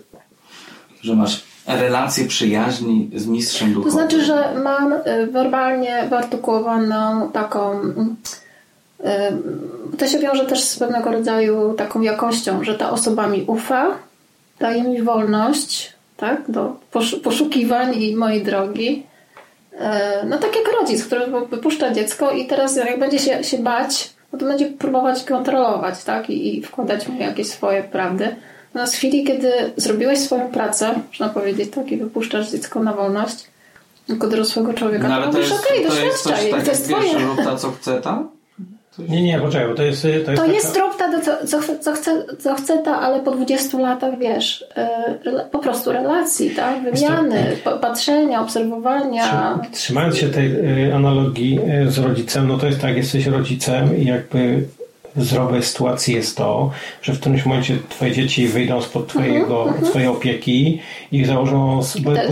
[1.01, 3.91] że masz relacje przyjaźni z mistrzem duchowym?
[3.91, 7.79] To znaczy, że mam y, werbalnie wyartykułowaną taką.
[7.79, 13.87] Y, to się wiąże też z pewnego rodzaju taką jakością, że ta osoba mi ufa,
[14.59, 16.75] daje mi wolność tak, do
[17.23, 19.03] poszukiwań i mojej drogi.
[19.73, 19.77] Y,
[20.25, 24.39] no tak jak rodzic, który wypuszcza dziecko i teraz jak będzie się, się bać, no
[24.39, 28.35] to będzie próbować kontrolować tak, i, i wkładać mu jakieś swoje prawdy.
[28.73, 33.45] No, z chwili, kiedy zrobiłeś swoją pracę, można powiedzieć tak, i wypuszczasz dziecko na wolność,
[34.09, 37.19] jako dorosłego człowieka, no, ale to, mówisz, okej, okay, doświadczaj, to jest twoje.
[37.19, 38.23] lub ta, co chce ta?
[39.09, 40.01] Nie, nie, poczekaj, bo to jest...
[40.01, 40.53] To jest, to taka...
[40.53, 44.19] jest trop ta, co, co, chce, co, chce, co chce ta, ale po 20 latach,
[44.19, 44.65] wiesz,
[45.25, 46.83] yy, po prostu relacji, tak?
[46.83, 47.77] Wymiany, to...
[47.77, 49.59] patrzenia, obserwowania.
[49.71, 50.51] Trzymając się tej
[50.87, 54.63] y, analogii y, z rodzicem, no to jest tak, jesteś rodzicem i jakby
[55.15, 56.71] zdrowej sytuacji jest to,
[57.01, 60.79] że w którymś momencie twoje dzieci wyjdą spod twojego, uh -huh, twojej opieki
[61.11, 61.81] i założą,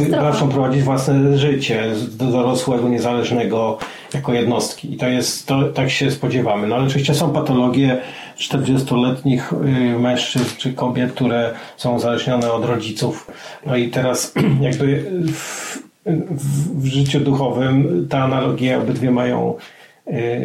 [0.09, 1.83] zaczną prowadzić własne życie
[2.17, 3.77] dorosłego, niezależnego
[4.13, 4.93] jako jednostki.
[4.93, 6.67] I to jest, to, tak się spodziewamy.
[6.67, 8.01] No ale oczywiście są patologie
[8.37, 13.31] 40-letnich y, mężczyzn czy kobiet, które są uzależnione od rodziców.
[13.65, 19.55] No i teraz jakby w, w, w życiu duchowym te analogie obydwie mają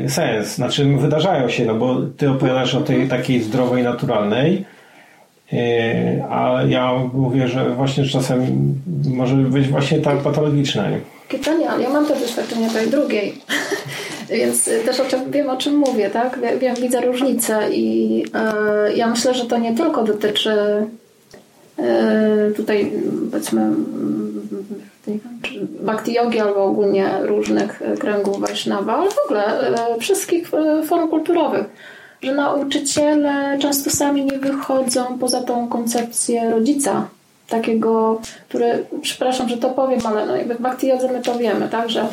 [0.08, 0.54] sens.
[0.54, 4.64] Znaczy wydarzają się, no bo ty opowiadasz o tej takiej zdrowej, naturalnej,
[5.52, 5.56] y,
[6.30, 8.46] a ja mówię, że właśnie czasem
[9.10, 10.84] może być właśnie tak patologiczna.
[11.28, 13.34] Pytanie, ale ja mam to doświadczenie tej drugiej,
[14.30, 16.40] więc też o czym, wiem o czym mówię, tak?
[16.58, 20.56] Wiem, widzę różnicę i e, ja myślę, że to nie tylko dotyczy
[22.56, 22.92] tutaj
[23.30, 23.70] powiedzmy
[25.80, 31.08] bhakti yogi albo ogólnie różnych e, kręgów Vaishnava, ale w ogóle e, wszystkich e, form
[31.08, 31.66] kulturowych.
[32.22, 37.08] Że nauczyciele często sami nie wychodzą poza tą koncepcję rodzica,
[37.48, 41.68] takiego, który, przepraszam, że to powiem, ale no jakby w Bhakti Jodze my to wiemy,
[41.68, 42.06] tak, że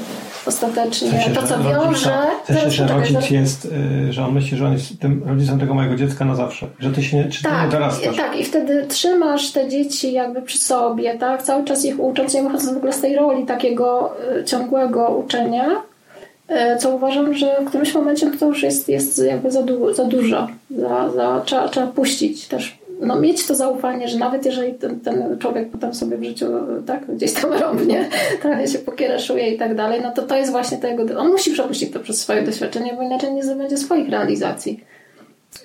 [0.46, 2.12] ostatecznie w sensie, to, co wiąże...
[2.44, 3.66] W sensie, że rodzic jest,
[4.10, 6.92] y, że on myśli, że on jest tym rodzicem tego mojego dziecka na zawsze, że
[6.92, 8.18] ty się nie, czy tak, dorastasz.
[8.18, 12.44] Tak, i wtedy trzymasz te dzieci jakby przy sobie, tak, cały czas ich ucząc, nie
[12.44, 15.68] wychodząc w ogóle z tej roli takiego y, ciągłego uczenia,
[16.52, 20.06] y, co uważam, że w którymś momencie to już jest, jest jakby za, du za
[20.06, 20.48] dużo.
[20.78, 25.38] Za, za, trzeba, trzeba puścić też no, mieć to zaufanie, że nawet jeżeli ten, ten
[25.40, 26.46] człowiek potem sobie w życiu
[26.86, 28.10] tak, gdzieś tam rąbnie,
[28.42, 31.20] trochę się pokiereszuje i tak dalej, no to to jest właśnie to jego...
[31.20, 34.84] On musi przepuścić to przez swoje doświadczenie, bo inaczej nie zdobędzie swoich realizacji.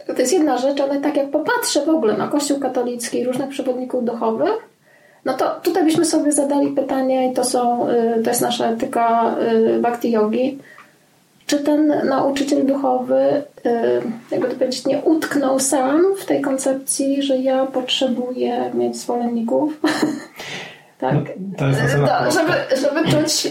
[0.06, 3.48] To jest jedna rzecz, ale tak jak popatrzę w ogóle na Kościół katolicki i różnych
[3.48, 4.68] przewodników duchowych,
[5.24, 9.36] no to tutaj byśmy sobie zadali pytanie i to są, y, to jest nasza etyka
[9.76, 10.58] y, bhakti yogi,
[11.48, 17.36] czy ten nauczyciel duchowy, y, jakby to powiedzieć, nie utknął sam w tej koncepcji, że
[17.36, 19.80] ja potrzebuję mieć zwolenników?
[21.00, 21.14] tak?
[21.14, 21.64] No, to
[22.24, 23.46] to, żeby, żeby czuć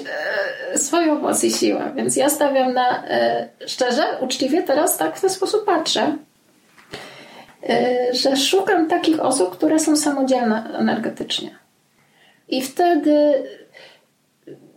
[0.76, 1.92] y, swoją moc i siłę.
[1.96, 6.18] Więc ja stawiam na, y, szczerze, uczciwie teraz tak w ten sposób patrzę,
[8.12, 11.50] że szukam takich osób, które są samodzielne energetycznie.
[12.48, 13.44] I wtedy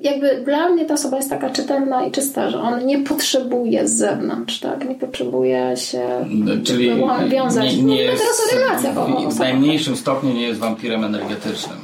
[0.01, 3.93] jakby dla mnie ta osoba jest taka czytelna i czysta, że on nie potrzebuje z
[3.93, 4.89] zewnątrz, tak?
[4.89, 6.91] Nie potrzebuje się no, Czyli
[7.29, 7.77] wiązać.
[7.77, 8.95] Nie, nie jest, teraz o relacjach.
[8.95, 11.77] W, w najmniejszym stopniu nie jest wampirem energetycznym.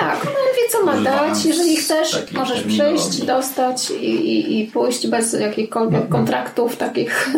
[0.00, 1.46] Tak, on wie co ma Używając dać.
[1.46, 7.30] Jeżeli chcesz, możesz przyjść, dostać i, i, i pójść bez jakichkolwiek kontraktów takich.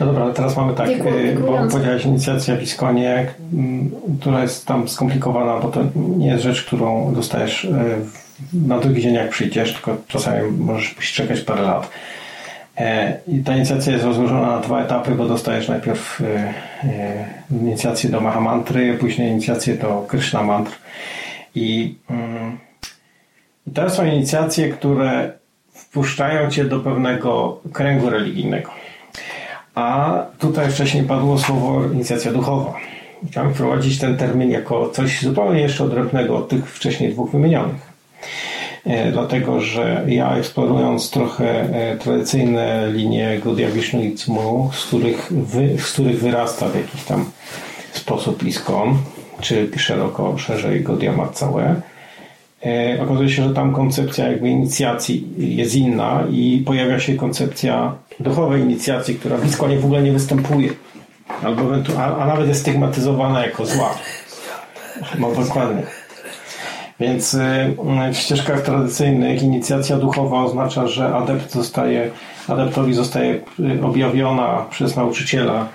[0.00, 4.66] No dobra, ale teraz mamy tak, y, bo powiedziałeś inicjacja w Iskonie, mm, która jest
[4.66, 5.80] tam skomplikowana, bo to
[6.18, 11.12] nie jest rzecz, którą dostajesz y, w- na drugi dzień jak przyjdziesz, tylko czasami możesz
[11.12, 11.90] czekać parę lat.
[12.76, 18.10] E, I ta inicjacja jest rozłożona na dwa etapy, bo dostajesz najpierw y, y, inicjację
[18.10, 20.72] do Mahamantry, później inicjację do Krishna Mantr.
[21.54, 22.58] I, mm,
[23.74, 25.32] to są inicjacje, które
[25.72, 28.70] wpuszczają cię do pewnego kręgu religijnego.
[29.74, 32.74] A tutaj wcześniej padło słowo inicjacja duchowa.
[33.30, 37.89] Chciałem wprowadzić ten termin jako coś zupełnie jeszcze odrębnego od tych wcześniej dwóch wymienionych.
[38.86, 45.92] E, Dlatego, że ja eksplorując trochę e, tradycyjne linie Gaudiya Vishnuizmu, z których, wy, z
[45.92, 47.30] których wyrasta w jakiś tam
[47.92, 48.98] sposób ISKCON,
[49.40, 51.80] czy szeroko, szerzej Gaudiya Mat całe,
[52.66, 58.62] E, okazuje się, że tam koncepcja jakby inicjacji jest inna i pojawia się koncepcja duchowej
[58.62, 60.70] inicjacji, która w Iskonie w ogóle nie występuje.
[61.42, 61.62] Albo
[61.98, 63.94] a, a nawet jest stygmatyzowana jako zła.
[65.18, 65.82] No dokładnie.
[67.00, 67.38] Więc y,
[68.12, 72.10] w ścieżkach tradycyjnych inicjacja duchowa oznacza, że adept zostaje,
[72.48, 75.68] adeptowi zostaje y, objawiona przez nauczyciela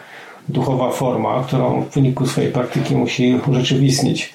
[0.50, 4.34] duchowa forma, którą w wyniku swojej praktyki musi urzeczywistnić.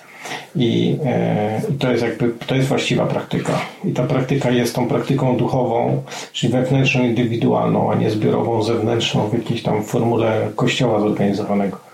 [0.57, 3.53] I, e, I to jest jakby, to jest właściwa praktyka.
[3.85, 9.35] I ta praktyka jest tą praktyką duchową, czyli wewnętrzną, indywidualną, a nie zbiorową, zewnętrzną w
[9.35, 11.90] jakiejś tam formule kościoła zorganizowanego.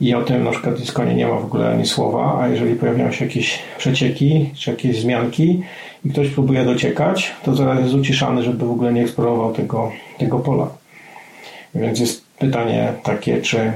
[0.00, 2.74] I o tym na przykład w Iskonie nie ma w ogóle ani słowa, a jeżeli
[2.74, 5.62] pojawiają się jakieś przecieki, czy jakieś zmianki
[6.04, 10.38] i ktoś próbuje dociekać, to zaraz jest uciszany, żeby w ogóle nie eksplorował tego, tego
[10.38, 10.68] pola.
[11.74, 13.72] Więc jest pytanie takie, czy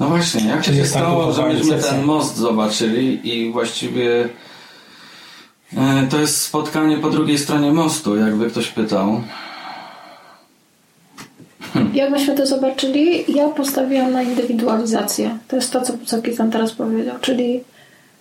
[0.00, 4.28] No właśnie, jak się tak stało, że myśmy ten most zobaczyli i właściwie
[5.76, 9.20] e, to jest spotkanie po drugiej stronie mostu, jakby ktoś pytał.
[11.96, 15.38] Jak myśmy to zobaczyli, ja postawiłam na indywidualizację.
[15.48, 17.16] To jest to, co, Kitan teraz powiedział.
[17.20, 17.64] Czyli,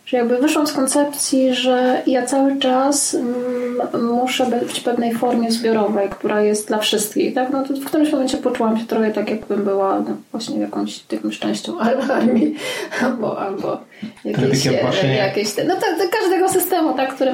[0.05, 5.51] że jakby wyszłam z koncepcji, że ja cały czas mm, muszę być w pewnej formie
[5.51, 7.33] zbiorowej, która jest dla wszystkich.
[7.33, 7.49] Tak?
[7.51, 11.29] No to w którymś momencie poczułam się trochę tak, jakbym była no, właśnie jakąś taką
[11.29, 12.55] częścią armii
[13.03, 13.77] albo, albo
[14.25, 15.15] jakieś, właśnie.
[15.15, 15.81] jakieś te, no to
[16.21, 17.31] każdego systemu, tak, który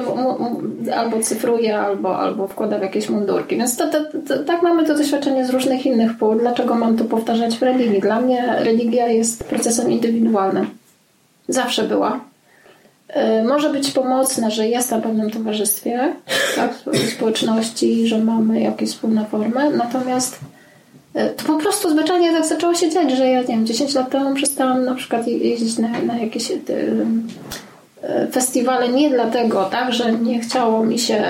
[0.96, 3.56] albo cyfruje, albo, albo wkłada w jakieś mundurki.
[3.56, 6.38] Więc to, to, to, tak mamy to doświadczenie z różnych innych pól.
[6.38, 8.00] Dlaczego mam to powtarzać w religii?
[8.00, 10.66] Dla mnie religia jest procesem indywidualnym.
[11.48, 12.31] Zawsze była.
[13.16, 16.14] Y, Może być pomocna, że jestem w pewnym towarzystwie,
[16.56, 16.70] tak,
[17.16, 20.38] społeczności, że mamy jakieś wspólne formy, natomiast
[21.16, 24.10] y, to po prostu zwyczajnie tak zaczęło się dziać, że ja nie wiem, 10 lat
[24.10, 26.60] temu przestałam na przykład je- jeździć na, na jakieś y,
[28.32, 31.24] festiwale nie dlatego, tak, że nie chciało mi się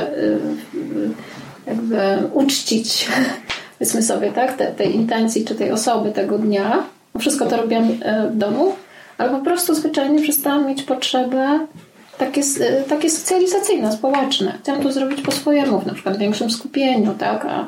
[1.66, 1.98] jakby
[2.32, 3.08] uczcić
[3.78, 6.82] powiedzmy sobie, tak, te, tej intencji czy tej osoby tego dnia.
[7.18, 7.88] Wszystko to robiłam
[8.30, 8.72] w domu,
[9.18, 11.66] ale po prostu zwyczajnie przestałam mieć potrzebę
[12.18, 14.58] takie, y, takie socjalizacyjne, społeczne.
[14.62, 17.66] Chciałam to zrobić po swojemu, na przykład w większym skupieniu, tak, a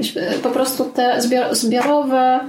[0.00, 2.40] y, po prostu te zbior, zbiorowe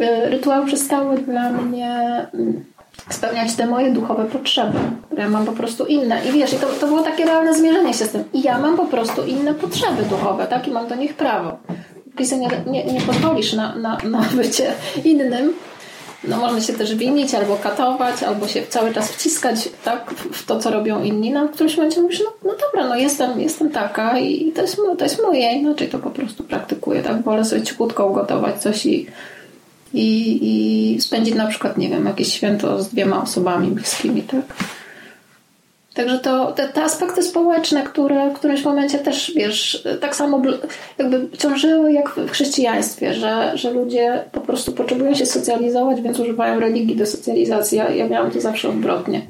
[0.00, 2.64] y, rytuały przestały dla mnie mm,
[3.08, 6.24] spełniać te moje duchowe potrzeby, które ja mam po prostu inne.
[6.28, 8.24] I wiesz, i to, to było takie realne zmierzenie się z tym.
[8.32, 10.68] I ja mam po prostu inne potrzeby duchowe, tak?
[10.68, 11.58] I mam do nich prawo.
[12.38, 14.72] Nie, nie, nie pozwolisz na, na, na bycie
[15.04, 15.52] innym,
[16.24, 20.58] no można się też winić, albo katować, albo się cały czas wciskać tak, w to,
[20.58, 21.30] co robią inni.
[21.30, 24.76] No, w którymś momencie mówisz, no, no dobra, no jestem, jestem taka i to jest,
[24.98, 27.22] to jest moje, inaczej to po prostu praktykuję, tak?
[27.22, 29.06] Wolę sobie cichutko ugotować coś i,
[29.94, 30.38] i,
[30.94, 34.42] i spędzić na przykład, nie wiem, jakieś święto z dwiema osobami bliskimi, tak?
[35.94, 40.42] Także to, te, te aspekty społeczne, które w którymś momencie też, wiesz, tak samo
[40.98, 46.60] jakby ciążyły jak w chrześcijaństwie, że, że ludzie po prostu potrzebują się socjalizować, więc używają
[46.60, 47.78] religii do socjalizacji.
[47.78, 49.22] Ja, ja miałam to zawsze odwrotnie.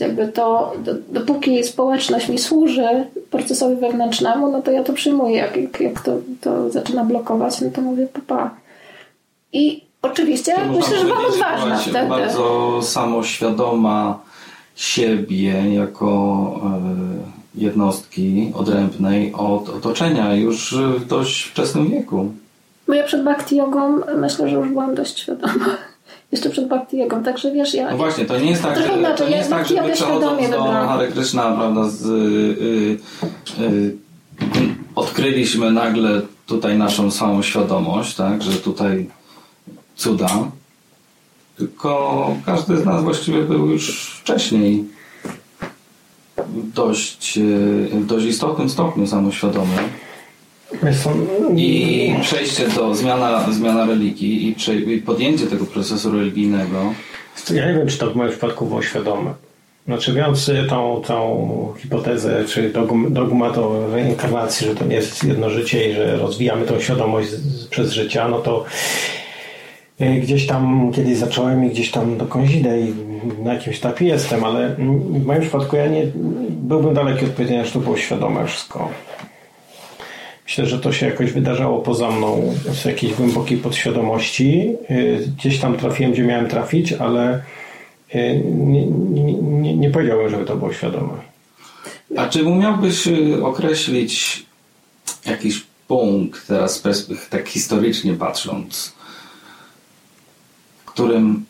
[0.00, 2.88] Jakby to, do, dopóki społeczność mi służy
[3.30, 5.36] procesowi wewnętrznemu, no to ja to przyjmuję.
[5.36, 8.50] Jak, jak, jak to, to zaczyna blokować, no to mówię papa.
[9.52, 12.08] I oczywiście myślę, że powiedzieć, odważna wtedy.
[12.08, 14.25] Bardzo samoświadoma
[14.76, 16.60] siebie jako
[17.56, 22.32] e, jednostki odrębnej od otoczenia już w dość wczesnym wieku.
[22.88, 25.64] Bo ja przed bhakti jogą myślę, że już byłam dość świadoma.
[26.32, 27.90] Jeszcze przed bhakti jogą, także wiesz, ja...
[27.90, 29.80] No właśnie, to nie jest tak, że, inaczej, to nie ja jest tak, bhakti że
[29.80, 30.86] my jogę przechodząc świadomie do.
[30.88, 32.10] Hare Krishna, prawda, z, y,
[33.60, 33.96] y, y,
[34.94, 39.08] odkryliśmy nagle tutaj naszą samą świadomość, tak, że tutaj
[39.96, 40.28] cuda,
[41.58, 44.84] tylko każdy z nas właściwie był już wcześniej
[46.74, 47.40] dość, e,
[47.98, 49.76] w dość istotnym stopniu samoświadomy.
[51.56, 56.94] I przejście do zmiana, zmiana religii i, prze, i podjęcie tego procesu religijnego.
[57.54, 59.34] Ja nie wiem, czy to w moim przypadku było świadome.
[59.86, 62.72] Znaczy, biorąc tą, tą hipotezę, czy
[63.10, 67.28] dogmat o reinkarnacji, że to nie jest jedno życie i że rozwijamy tą świadomość
[67.70, 68.64] przez życia, no to
[70.22, 72.94] gdzieś tam kiedyś zacząłem i gdzieś tam dokądś idę i
[73.44, 74.74] na jakimś etapie jestem, ale
[75.10, 76.06] w moim przypadku ja nie
[76.50, 78.88] byłbym daleki od powiedzenia, że to było świadome wszystko.
[80.44, 84.76] Myślę, że to się jakoś wydarzało poza mną z jakiejś głębokiej podświadomości.
[84.88, 84.96] E,
[85.38, 87.42] gdzieś tam trafiłem, gdzie miałem trafić, ale
[88.14, 91.14] E, nie, nie, nie powiedziałbym, żeby to było świadome.
[92.16, 94.42] A czy umiałbyś y, określić
[95.26, 96.82] jakiś punkt teraz
[97.30, 98.92] tak historycznie patrząc,
[100.96, 101.44] którym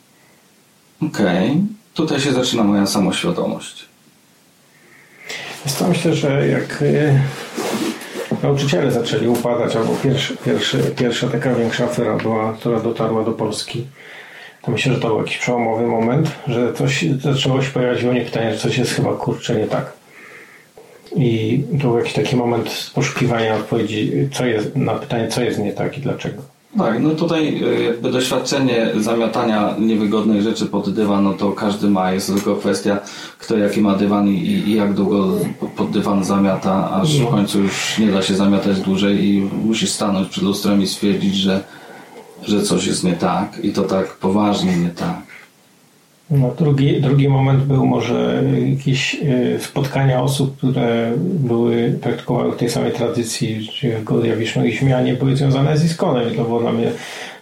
[1.01, 1.61] okej, okay,
[1.93, 3.85] tutaj się zaczyna moja samoświadomość.
[5.81, 7.19] Ja myślę, że jak y,
[8.43, 13.85] nauczyciele zaczęli upadać, albo pierwszy, pierwszy, pierwsza taka większa afera była, która dotarła do Polski,
[14.61, 18.21] to myślę, że to był jakiś przełomowy moment, że coś zaczęło się pojawiać u mnie
[18.21, 19.93] pytanie, że coś jest chyba kurczę nie tak.
[21.15, 25.73] I to był jakiś taki moment poszukiwania odpowiedzi co jest, na pytanie, co jest nie
[25.73, 26.56] tak i dlaczego.
[26.77, 32.11] Tak, no tutaj e, jakby doświadczenie zamiatania niewygodnych rzeczy pod dywan, no to każdy ma,
[32.11, 32.99] jest tylko kwestia
[33.39, 35.29] kto jaki ma dywan i, i jak długo
[35.75, 37.27] pod dywan zamiata, aż no.
[37.27, 41.35] w końcu już nie da się zamiatać dłużej i musisz stanąć przed lustrem i stwierdzić,
[41.35, 41.63] że
[42.43, 45.26] że coś jest nie tak i to tak poważnie nie tak.
[46.31, 52.91] No, drugi, drugi moment był może jakieś e, spotkania osób, które były, praktykowały tej samej
[52.91, 56.33] tradycji, czyli Godiawiszno i Śmianie były związane z Iskonem.
[56.33, 56.91] I to było dla mnie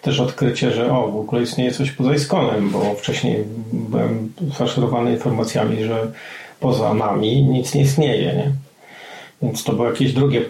[0.01, 5.83] też odkrycie, że o, w ogóle istnieje coś poza Iskonem, bo wcześniej byłem faszerowany informacjami,
[5.83, 6.11] że
[6.59, 8.33] poza nami nic nie istnieje.
[8.33, 8.51] Nie?
[9.41, 10.45] Więc to był jakiś drugie,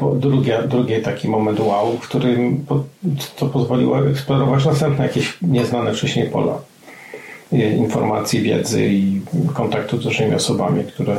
[0.68, 2.66] drugie taki moment wow, w którym
[3.36, 6.58] to pozwoliło eksplorować następne jakieś nieznane wcześniej pola
[7.52, 9.22] informacji, wiedzy i
[9.54, 11.18] kontaktu z różnymi osobami, które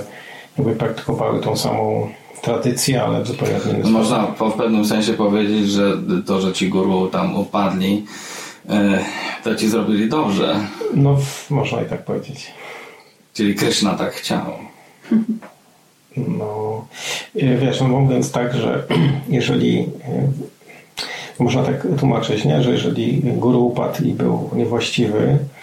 [0.59, 2.09] jakby praktykowały tą samą
[2.43, 3.93] tradycję, ale w zupełnie inny sposób.
[3.93, 5.93] Można w pewnym sensie powiedzieć, że
[6.27, 8.05] to, że ci guru tam upadli,
[8.69, 9.05] e,
[9.45, 10.61] to ci zrobili dobrze.
[10.95, 11.17] No,
[11.51, 12.53] można i tak powiedzieć.
[13.35, 14.47] Czyli Krishna tak chciał.
[16.17, 16.85] No,
[17.35, 18.87] wiesz, no mówiąc tak, że
[19.29, 19.85] jeżeli e,
[21.39, 22.63] można tak tłumaczyć, nie?
[22.63, 25.56] że jeżeli guru upadł i był niewłaściwy e,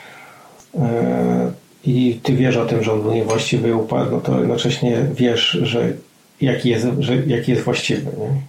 [1.84, 5.50] i ty wiesz o tym, że on był niewłaściwy i upadł, no to jednocześnie wiesz,
[5.62, 5.94] że
[6.42, 8.12] jaki jest, że jaki jest właściwy.
[8.18, 8.42] Nie?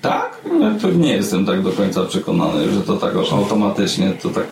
[0.00, 0.40] Tak?
[0.60, 4.50] No, to nie jestem tak do końca przekonany, że to tak automatycznie to tak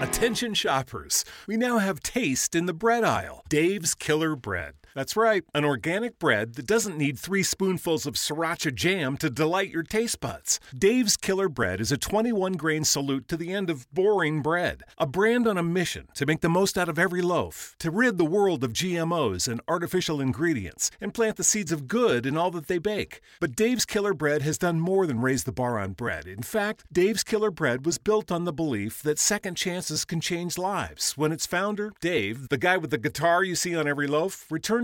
[0.00, 3.42] Attention shoppers, we now have taste in the bread aisle.
[3.48, 4.74] Dave's Killer Bread.
[4.94, 9.70] That's right, an organic bread that doesn't need three spoonfuls of sriracha jam to delight
[9.70, 10.60] your taste buds.
[10.72, 15.04] Dave's Killer Bread is a 21 grain salute to the end of boring bread, a
[15.04, 18.24] brand on a mission to make the most out of every loaf, to rid the
[18.24, 22.68] world of GMOs and artificial ingredients, and plant the seeds of good in all that
[22.68, 23.20] they bake.
[23.40, 26.28] But Dave's Killer Bread has done more than raise the bar on bread.
[26.28, 30.56] In fact, Dave's Killer Bread was built on the belief that second chances can change
[30.56, 31.16] lives.
[31.16, 34.83] When its founder, Dave, the guy with the guitar you see on every loaf, returned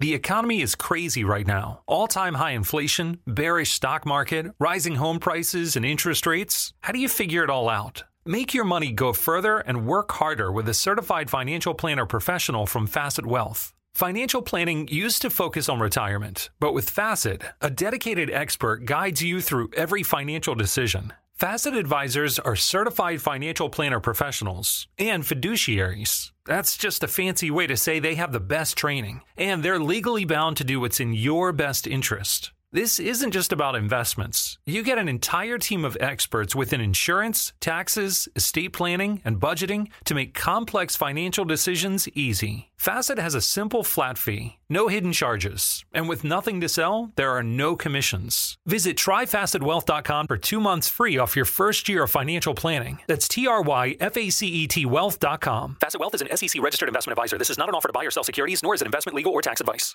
[0.00, 1.80] The economy is crazy right now.
[1.86, 6.72] All time high inflation, bearish stock market, rising home prices, and interest rates.
[6.82, 8.04] How do you figure it all out?
[8.24, 12.86] Make your money go further and work harder with a certified financial planner professional from
[12.86, 13.74] Facet Wealth.
[13.96, 19.40] Financial planning used to focus on retirement, but with Facet, a dedicated expert guides you
[19.40, 21.12] through every financial decision.
[21.38, 26.32] Facet advisors are certified financial planner professionals and fiduciaries.
[26.46, 30.24] That's just a fancy way to say they have the best training, and they're legally
[30.24, 32.50] bound to do what's in your best interest.
[32.70, 34.58] This isn't just about investments.
[34.66, 40.14] You get an entire team of experts within insurance, taxes, estate planning, and budgeting to
[40.14, 42.68] make complex financial decisions easy.
[42.76, 47.34] Facet has a simple flat fee, no hidden charges, and with nothing to sell, there
[47.34, 48.58] are no commissions.
[48.66, 52.98] Visit tryfacetwealth.com for two months free off your first year of financial planning.
[53.06, 55.78] That's T R Y F A C E T wealth.com.
[55.80, 57.38] Facet Wealth is an SEC registered investment advisor.
[57.38, 59.32] This is not an offer to buy or sell securities, nor is it investment, legal,
[59.32, 59.94] or tax advice.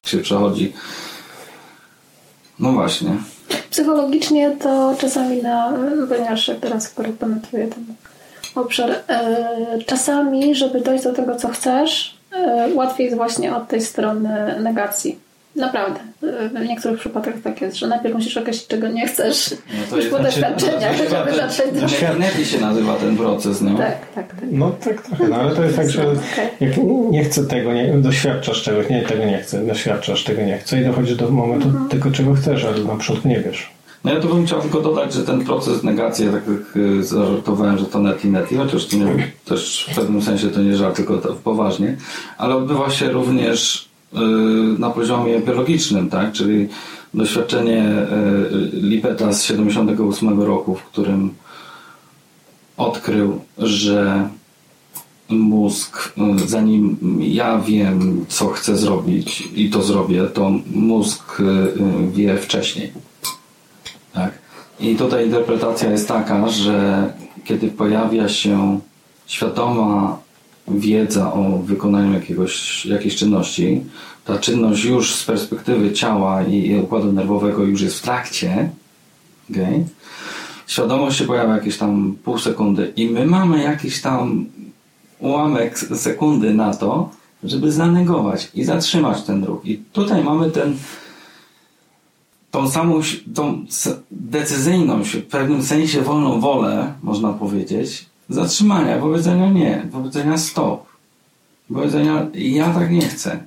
[2.63, 3.09] No właśnie.
[3.69, 5.73] Psychologicznie to czasami na,
[6.09, 7.39] ponieważ teraz akurat ten
[8.55, 13.81] obszar, e, czasami, żeby dojść do tego, co chcesz, e, łatwiej jest właśnie od tej
[13.81, 15.19] strony negacji.
[15.55, 15.99] Naprawdę.
[16.55, 20.05] W niektórych przypadkach tak jest, że najpierw musisz określić, czego nie chcesz, no to już
[20.05, 23.77] po doświadczeniach, żeby zacząć Doświadczenie się nazywa ten proces, no.
[23.77, 24.39] Tak, tak, tak.
[24.51, 26.05] No tak trochę, no, ale to jest tak, że
[26.59, 26.71] jak
[27.11, 30.85] nie chcę tego, nie, doświadczasz czegoś, nie, tego nie chcę, doświadczasz tego nie chcę i
[30.85, 31.89] dochodzisz do momentu mhm.
[31.89, 33.71] tego, czego chcesz, ale na początku nie wiesz.
[34.03, 37.77] No ja tu bym chciał tylko dodać, że ten proces negacji, tak jak y, zażartowałem,
[37.77, 40.75] że to net i net, i chociaż to nie, też w pewnym sensie to nie
[40.75, 41.97] żart, tylko to poważnie,
[42.37, 43.89] ale odbywa się również
[44.79, 46.31] na poziomie biologicznym, tak?
[46.31, 46.67] czyli
[47.13, 51.33] doświadczenie y, Lipeta z 78 roku, w którym
[52.77, 54.29] odkrył, że
[55.29, 56.13] mózg,
[56.45, 61.41] zanim ja wiem, co chcę zrobić i to zrobię, to mózg
[62.13, 62.91] wie wcześniej.
[64.13, 64.31] Tak?
[64.79, 67.13] I tutaj interpretacja jest taka, że
[67.45, 68.79] kiedy pojawia się
[69.25, 70.17] świadoma
[70.67, 73.83] wiedza o wykonaniu jakiegoś, jakiejś czynności,
[74.25, 78.69] ta czynność już z perspektywy ciała i układu nerwowego już jest w trakcie,
[79.51, 79.85] okay?
[80.67, 84.45] świadomość się pojawia jakieś tam pół sekundy i my mamy jakiś tam
[85.19, 87.09] ułamek sekundy na to,
[87.43, 89.65] żeby zanegować i zatrzymać ten ruch.
[89.65, 90.77] I tutaj mamy ten
[92.51, 93.01] tą samą
[93.35, 93.65] tą
[94.11, 100.85] decyzyjną, w pewnym sensie wolną wolę, można powiedzieć, zatrzymania, powiedzenia nie, powiedzenia stop,
[101.73, 103.43] powiedzenia ja tak nie chcę.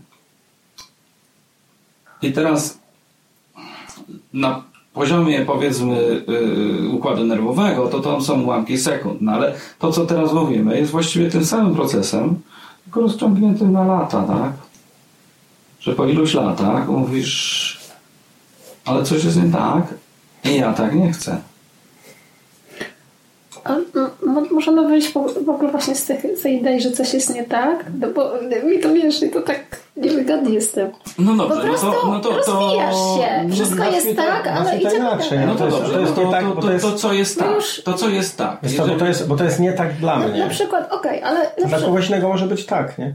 [2.23, 2.79] I teraz
[4.33, 4.63] na
[4.93, 6.25] poziomie powiedzmy
[6.83, 10.93] yy, układu nerwowego, to tam są ułamki sekund, no ale to co teraz mówimy jest
[10.93, 12.41] właściwie tym samym procesem,
[12.85, 14.53] tylko rozciągniętym na lata, tak?
[15.81, 17.77] Że po iluś latach mówisz
[18.87, 19.95] ale coś jest nie tak
[20.45, 21.41] i ja tak nie chcę.
[23.69, 23.77] A,
[24.55, 25.13] możemy wyjść
[25.45, 28.33] w ogóle właśnie z, tych, z tej idei, że coś jest nie tak, no bo
[28.71, 29.61] mi to wiesz, i to tak
[29.97, 30.91] niewygodnie jestem.
[31.19, 33.51] No dobrze, po prostu no to, no to, rozwijasz się.
[33.53, 35.39] Wszystko jest tak, ale idzie inaczej.
[35.47, 37.49] No to dobrze, to jest nie tak, bo to, to, co jest tak.
[37.85, 38.59] To co jest tak.
[38.63, 40.41] Jest to, bo, to jest, bo to jest nie tak dla mnie.
[40.41, 41.69] Na przykład, okej, okay, ale...
[41.69, 43.15] Dla kogoś innego może być tak, nie?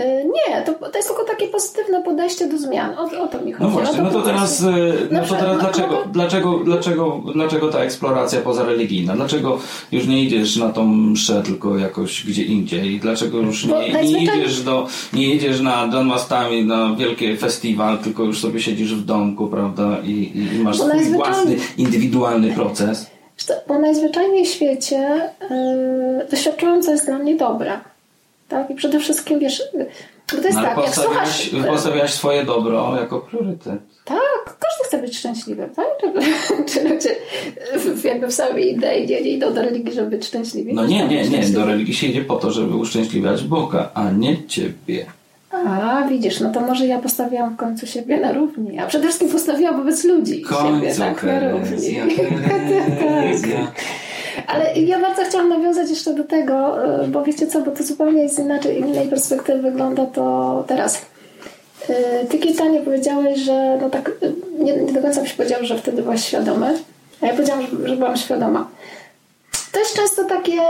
[0.00, 2.94] Y, nie, to, to jest tylko takie pozytywne podejście do zmian.
[2.98, 3.64] O, o to mi chodzi.
[3.64, 4.64] No właśnie, no to teraz, y,
[5.10, 9.14] no to teraz dlaczego, dlaczego, dlaczego, dlaczego ta eksploracja pozareligijna?
[9.16, 9.58] Dlaczego
[9.92, 13.00] już nie idziesz na tą mszę, tylko jakoś gdzie indziej?
[13.00, 18.22] Dlaczego już nie, nie idziesz do, nie idziesz na Don Mastami na wielki festiwal, tylko
[18.22, 19.98] już sobie siedzisz w domku, prawda?
[20.04, 23.10] I, i masz swój własny, indywidualny proces.
[23.68, 25.30] Bo najzwyczajniej w świecie
[26.30, 27.95] yy, jest dla mnie dobra
[28.48, 28.70] tak?
[28.70, 29.62] I przede wszystkim wiesz,
[30.32, 31.50] bo to jest no, tak, jak słuchasz...
[31.66, 33.80] Postawiałaś swoje dobro jako priorytet.
[34.04, 35.86] Tak, każdy chce być szczęśliwy, tak?
[36.66, 37.16] Czy ludzie
[38.04, 40.74] jakby w samej idei nie, nie idą do religii, żeby być szczęśliwi?
[40.74, 41.48] No nie, nie, nie.
[41.48, 45.06] Do religii się idzie po to, żeby uszczęśliwiać Boga, a nie Ciebie.
[45.50, 49.28] A, widzisz, no to może ja postawiłam w końcu siebie na równi, a przede wszystkim
[49.28, 51.96] postawiłam wobec ludzi końcu siebie tak na równi.
[53.42, 53.84] tak.
[54.46, 58.22] Ale ja bardzo chciałam nawiązać jeszcze do tego, e, bo wiecie co, bo to zupełnie
[58.22, 61.06] jest inaczej, innej perspektywy wygląda to teraz.
[61.88, 65.78] E, ty Kitanie powiedziałeś, że no tak, e, nie, nie do końca byś powiedział, że
[65.78, 66.78] wtedy byłaś świadomy,
[67.20, 68.68] a ja powiedziałam, że, że byłam świadoma.
[69.72, 70.60] To jest często takie,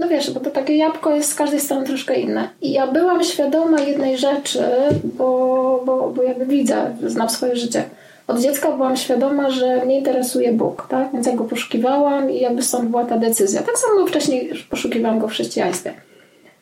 [0.00, 2.48] no wiesz, bo to takie jabłko jest z każdej strony troszkę inne.
[2.62, 4.62] I ja byłam świadoma jednej rzeczy,
[5.04, 7.84] bo, bo, bo jakby widzę, znam swoje życie
[8.26, 11.12] od dziecka byłam świadoma, że mnie interesuje Bóg, tak?
[11.12, 13.62] Więc ja go poszukiwałam i jakby stąd była ta decyzja.
[13.62, 15.94] Tak samo wcześniej poszukiwałam go w chrześcijaństwie.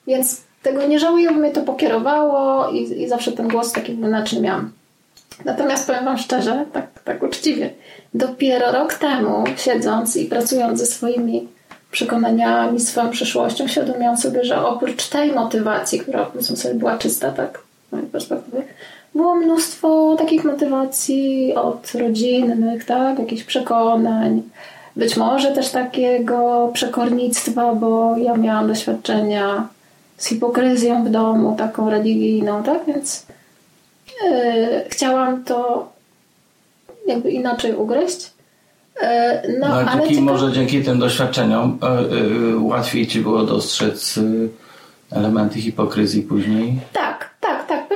[0.07, 4.41] Więc tego nie żałuję, bo mnie to pokierowało i, i zawsze ten głos taki wewnętrzny
[4.41, 4.73] miałam.
[5.45, 7.71] Natomiast powiem Wam szczerze, tak, tak uczciwie,
[8.15, 11.49] dopiero rok temu, siedząc i pracując ze swoimi
[11.91, 17.59] przekonaniami, swoją przyszłością, świadomiłam sobie, że oprócz tej motywacji, która powiedzmy sobie była czysta, tak,
[17.89, 18.63] z mojej perspektywy,
[19.15, 24.43] było mnóstwo takich motywacji od rodzinnych, tak, jakichś przekonań,
[24.97, 29.69] być może też takiego przekornictwa, bo ja miałam doświadczenia
[30.17, 33.27] z hipokryzją w domu, taką religijną, tak, więc
[34.23, 35.89] yy, chciałam to
[37.07, 38.31] jakby inaczej ugryźć.
[39.03, 40.23] Yy, no, no dzięki, tylko...
[40.23, 41.79] może dzięki tym doświadczeniom
[42.11, 44.21] yy, łatwiej Ci było dostrzec
[45.11, 46.79] elementy hipokryzji później?
[46.93, 47.31] Tak,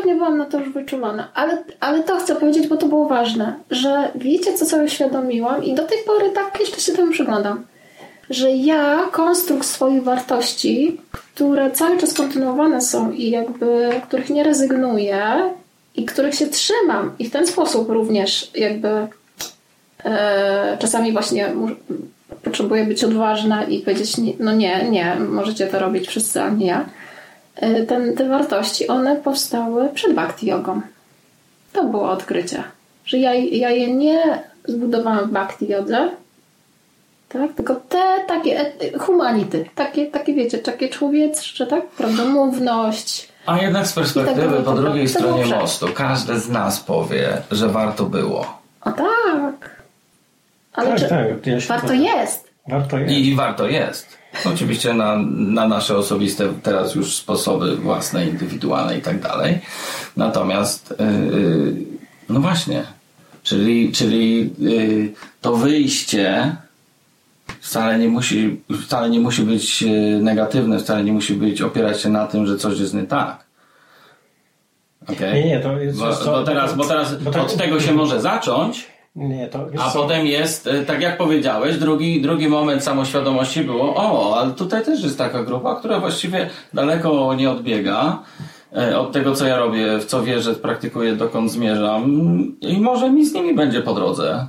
[0.07, 2.89] tak, tak, pewnie byłam na to już wyczulona, ale, ale to chcę powiedzieć, bo to
[2.89, 7.13] było ważne, że wiecie, co sobie uświadomiłam i do tej pory tak jeszcze się temu
[7.13, 7.67] przyglądam,
[8.31, 15.21] że ja konstrukt swoich wartości, które cały czas kontynuowane są i jakby których nie rezygnuję
[15.95, 19.09] i których się trzymam i w ten sposób również jakby
[20.07, 21.53] E, czasami właśnie
[22.43, 26.87] potrzebuję być odważna i powiedzieć, no nie, nie, możecie to robić wszyscy, a nie ja.
[27.57, 30.81] E, ten, te wartości, one powstały przed bhakti jogą.
[31.73, 32.63] To było odkrycie,
[33.05, 36.09] że ja, ja je nie zbudowałam w bhakti jodze,
[37.29, 37.55] tak?
[37.55, 41.87] Tylko te takie humanity, takie, takie wiecie, takie człowieczcze, tak?
[41.87, 43.29] Prawdomówność.
[43.47, 48.05] A jednak z perspektywy tak po drugiej stronie mostu, każdy z nas powie, że warto
[48.05, 48.61] było.
[48.81, 49.77] A tak.
[50.73, 52.51] Ale tak, czy, tak, ja warto jest.
[52.69, 53.13] Warto jest.
[53.13, 54.19] I, I warto jest.
[54.45, 59.59] Oczywiście na, na nasze osobiste teraz już sposoby własne, indywidualne i tak dalej.
[60.17, 61.75] Natomiast yy,
[62.29, 62.85] no właśnie,
[63.43, 66.57] czyli, czyli yy, to wyjście
[67.61, 69.87] wcale nie musi, wcale nie musi być e,
[70.21, 73.45] negatywne, wcale nie musi być opierać się na tym, że coś jest nie tak.
[75.09, 75.35] Okay?
[75.35, 75.99] Nie, nie, to jest.
[75.99, 78.87] Bo, bo teraz, bo teraz bo od tego się może zacząć.
[79.17, 84.37] Nie, to a potem jest, e, tak jak powiedziałeś, drugi, drugi moment samoświadomości było, o,
[84.41, 88.23] ale tutaj też jest taka grupa, która właściwie daleko nie odbiega
[88.77, 92.07] e, od tego, co ja robię, w co wierzę, praktykuję, dokąd zmierzam
[92.61, 94.47] i może mi z nimi będzie po drodze.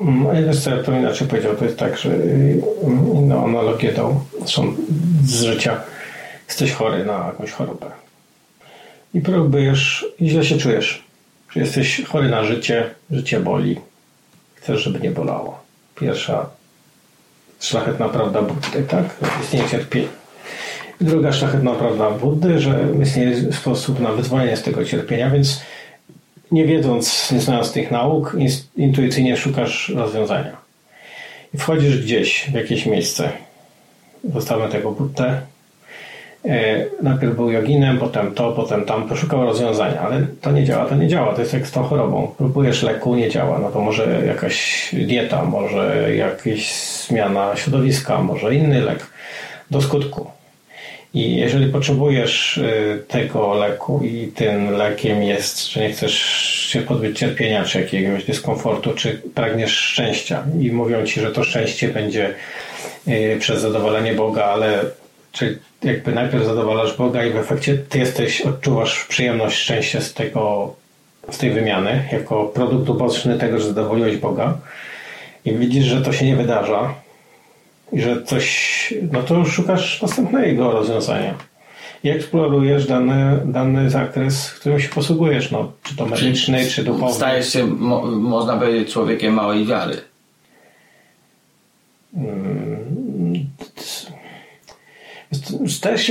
[0.00, 1.56] Mm, wiesz co, ja to inaczej powiedział.
[1.56, 2.62] To jest tak, że y,
[3.14, 4.74] inną analogię dał są
[5.24, 5.80] z życia.
[6.48, 7.86] Jesteś chory na jakąś chorobę
[9.14, 11.09] i próbujesz i źle się czujesz.
[11.50, 13.80] Że jesteś chory na życie, życie boli.
[14.54, 15.62] Chcesz, żeby nie bolało.
[15.94, 16.50] Pierwsza
[17.60, 19.04] szlachetna prawda Buddy, tak?
[19.42, 20.08] Istnieje cierpienie.
[21.00, 25.60] Druga szlachetna prawda Buddy, że istnieje sposób na wyzwolenie z tego cierpienia, więc
[26.50, 28.36] nie wiedząc, nie znając tych nauk,
[28.76, 30.56] intuicyjnie szukasz rozwiązania.
[31.54, 33.32] I wchodzisz gdzieś w jakieś miejsce.
[34.34, 35.40] Zostawmy tego Buddę.
[36.44, 40.94] E, najpierw był joginem, potem to, potem tam, poszukał rozwiązania, ale to nie działa, to
[40.94, 42.34] nie działa, to jest jak z tą chorobą.
[42.38, 46.72] Próbujesz leku, nie działa, no to może jakaś dieta, może jakaś
[47.08, 49.06] zmiana środowiska, może inny lek
[49.70, 50.30] do skutku.
[51.14, 56.14] I jeżeli potrzebujesz y, tego leku i tym lekiem jest, że nie chcesz
[56.70, 61.88] się pozbyć cierpienia, czy jakiegoś dyskomfortu, czy pragniesz szczęścia i mówią ci, że to szczęście
[61.88, 62.34] będzie
[63.08, 64.84] y, przez zadowolenie Boga, ale
[65.32, 70.74] czy jakby najpierw zadowalasz Boga i w efekcie ty jesteś, odczuwasz przyjemność, szczęście z tego,
[71.30, 74.58] z tej wymiany, jako produkt uboczny tego, że zadowoliłeś Boga
[75.44, 76.94] i widzisz, że to się nie wydarza,
[77.92, 81.34] i że coś, no to szukasz następnego rozwiązania.
[82.04, 87.12] I eksplorujesz dany, dany zakres, którym się posługujesz, no, czy to medyczny, czy, czy duchowy.
[87.12, 89.96] Stajesz się, mo, można powiedzieć, człowiekiem małej wiary.
[92.14, 92.69] Hmm.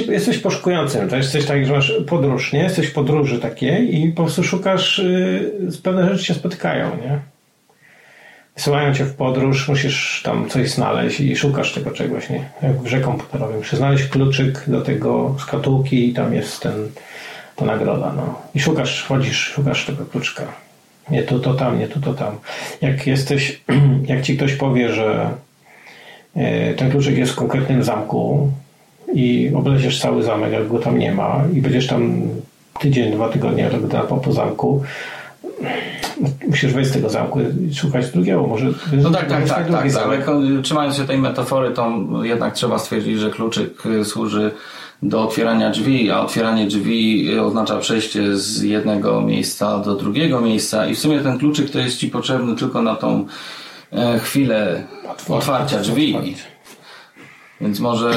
[0.09, 2.59] Jesteś poszukującym, to jesteś tak, że masz podróż, nie?
[2.59, 7.19] Jesteś w podróży takiej i po prostu szukasz, yy, pewne rzeczy się spotykają, nie?
[8.59, 12.49] wysyłają cię w podróż, musisz tam coś znaleźć i szukasz tego czegoś, nie?
[12.63, 13.57] Jak w grze komputerowej.
[13.57, 16.89] Musisz znaleźć kluczyk do tego szkatułki i tam jest ten,
[17.55, 18.41] ta nagroda, no.
[18.55, 20.43] I szukasz, chodzisz, szukasz tego kluczka.
[21.11, 22.37] Nie tu, to tam, nie tu, to tam.
[22.81, 23.61] Jak jesteś,
[24.11, 25.29] jak ci ktoś powie, że
[26.35, 28.51] e, ten kluczyk jest w konkretnym zamku
[29.13, 32.21] i obleziesz cały zamek, jak go tam nie ma i będziesz tam
[32.79, 33.69] tydzień, dwa tygodnie
[34.09, 34.83] po, po zamku,
[36.47, 38.47] musisz wejść z tego zamku i szukać drugiego.
[38.47, 40.21] Może no tak, tak, tak, tak, ale
[40.63, 41.91] trzymając się tej metafory, to
[42.23, 44.51] jednak trzeba stwierdzić, że kluczyk y, służy
[45.03, 50.95] do otwierania drzwi, a otwieranie drzwi oznacza przejście z jednego miejsca do drugiego miejsca i
[50.95, 53.25] w sumie ten kluczyk to jest Ci potrzebny tylko na tą
[53.91, 54.83] e, chwilę
[55.29, 56.17] otwarcia drzwi.
[57.61, 58.11] Więc może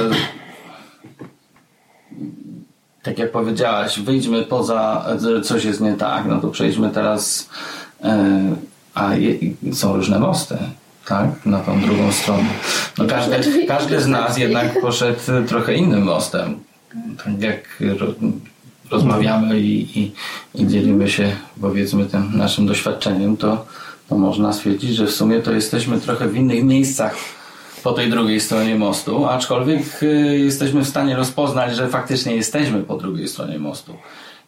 [3.03, 5.07] tak jak powiedziałaś, wyjdźmy poza,
[5.45, 7.49] coś jest nie tak, no to przejdźmy teraz,
[8.05, 8.57] e,
[8.95, 9.11] a
[9.73, 10.57] są różne mosty,
[11.07, 12.49] tak, na tą drugą stronę.
[12.99, 16.61] No każdy, każdy z nas jednak poszedł trochę innym mostem.
[17.25, 17.83] Tak jak
[18.91, 20.13] rozmawiamy i, i,
[20.55, 23.67] i dzielimy się, powiedzmy, tym naszym doświadczeniem, to,
[24.09, 27.17] to można stwierdzić, że w sumie to jesteśmy trochę w innych miejscach
[27.83, 32.97] po tej drugiej stronie mostu, aczkolwiek y, jesteśmy w stanie rozpoznać, że faktycznie jesteśmy po
[32.97, 33.95] drugiej stronie mostu.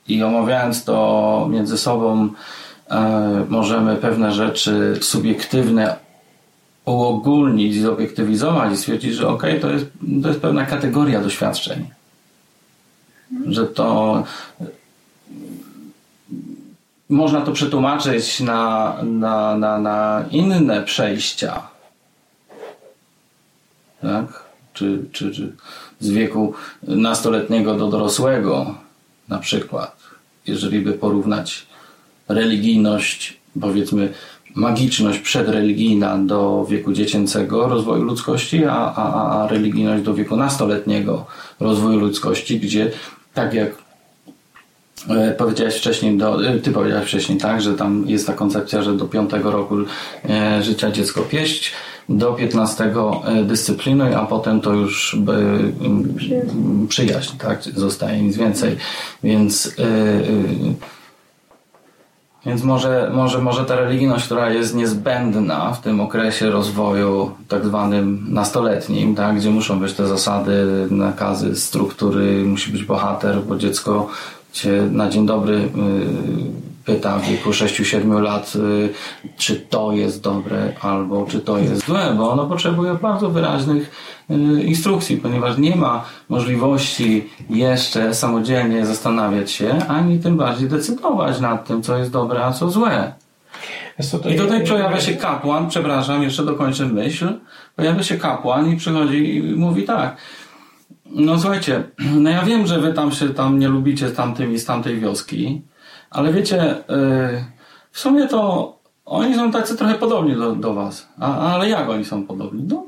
[0.09, 2.29] I omawiając to między sobą,
[2.91, 5.97] e, możemy pewne rzeczy subiektywne
[6.85, 9.87] uogólnić, zobiektywizować i stwierdzić, że ok, to jest,
[10.23, 11.89] to jest pewna kategoria doświadczeń.
[13.47, 14.23] Że to
[17.09, 21.74] można to przetłumaczyć na, na, na, na inne przejścia
[24.05, 24.45] tak?
[24.73, 25.53] Czy, czy, czy
[26.01, 28.75] z wieku nastoletniego do dorosłego,
[29.29, 29.97] na przykład,
[30.47, 31.67] jeżeli by porównać
[32.29, 34.13] religijność, powiedzmy,
[34.55, 41.27] magiczność przedreligijna do wieku dziecięcego rozwoju ludzkości, a, a, a religijność do wieku nastoletniego
[41.61, 42.91] rozwoju ludzkości, gdzie
[43.35, 43.71] tak jak
[45.09, 48.97] e, powiedziałeś wcześniej, do, e, ty powiedziałeś wcześniej, tak, że tam jest ta koncepcja, że
[48.97, 49.77] do piątego roku
[50.29, 51.73] e, życia dziecko pieść,
[52.09, 52.93] do 15
[53.45, 55.17] dyscyplinuj, a potem to już
[56.89, 58.77] przyjaźń, tak, zostaje nic więcej.
[59.23, 59.75] Więc
[62.47, 68.27] więc może, może, może ta religijność, która jest niezbędna w tym okresie rozwoju tak zwanym
[68.29, 74.09] nastoletnim, tak, gdzie muszą być te zasady, nakazy, struktury, musi być bohater, bo dziecko
[74.53, 75.69] cię na dzień dobry y,
[76.85, 78.89] pyta w wieku 6-7 lat, y,
[79.37, 83.91] czy to jest dobre albo czy to jest złe, bo ono potrzebuje bardzo wyraźnych
[84.31, 91.67] y, instrukcji, ponieważ nie ma możliwości jeszcze samodzielnie zastanawiać się, ani tym bardziej decydować nad
[91.67, 93.13] tym, co jest dobre, a co złe.
[94.35, 97.33] I tutaj pojawia się kapłan, przepraszam, jeszcze dokończę myśl,
[97.77, 100.17] pojawia się kapłan i przychodzi i mówi tak,
[101.07, 101.85] no słuchajcie,
[102.23, 105.63] no ja wiem, że wy tam się tam nie lubicie z tamtymi z tamtej wioski,
[106.15, 107.45] ale wiecie, y,
[107.91, 108.73] w sumie to
[109.05, 111.09] oni są tacy trochę podobni do, do was.
[111.21, 112.63] A, ale jak oni są podobni?
[112.69, 112.87] No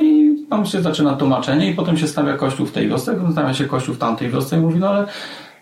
[0.00, 3.54] i tam się zaczyna tłumaczenie i potem się stawia kościół w tej wiosce, potem stawia
[3.54, 5.06] się kościół w tamtej wiosce i mówi, no ale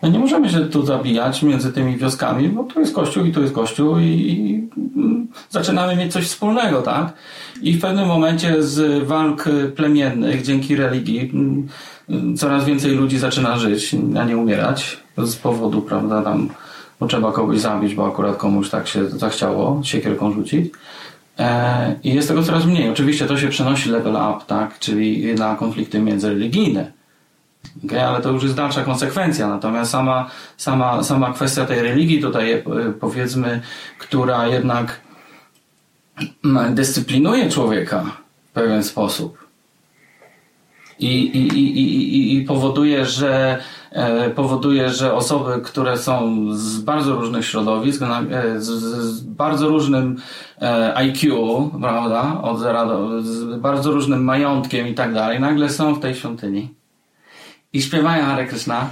[0.01, 3.41] no nie możemy się tu zabijać między tymi wioskami, bo tu jest kościół i tu
[3.41, 7.13] jest kościół i, i mm, zaczynamy mieć coś wspólnego, tak?
[7.61, 9.45] I w pewnym momencie z walk
[9.75, 16.21] plemiennych dzięki religii mm, coraz więcej ludzi zaczyna żyć, a nie umierać z powodu, prawda,
[16.21, 16.49] tam
[16.99, 20.71] bo trzeba kogoś zabić, bo akurat komuś tak się zachciało siekierką rzucić.
[21.39, 22.89] E, I jest tego coraz mniej.
[22.89, 24.79] Oczywiście to się przenosi level up, tak?
[24.79, 26.91] czyli na konflikty międzyreligijne.
[27.85, 28.07] Okay?
[28.07, 29.47] Ale to już jest dalsza konsekwencja.
[29.47, 32.63] Natomiast sama, sama, sama kwestia tej religii tutaj, e,
[32.99, 33.61] powiedzmy,
[33.97, 35.01] która jednak
[36.69, 38.03] dyscyplinuje człowieka
[38.49, 39.45] w pewien sposób.
[40.99, 43.61] I, i, i, i, i powoduje, że
[44.35, 50.17] powoduje, że osoby, które są z bardzo różnych środowisk, e, z, bardzo różnym
[50.61, 51.29] e, IQ,
[51.81, 56.15] prawda, od zera do, z bardzo różnym majątkiem i tak dalej, nagle są w tej
[56.15, 56.73] świątyni.
[57.73, 58.89] I śpiewają Hare Krishna.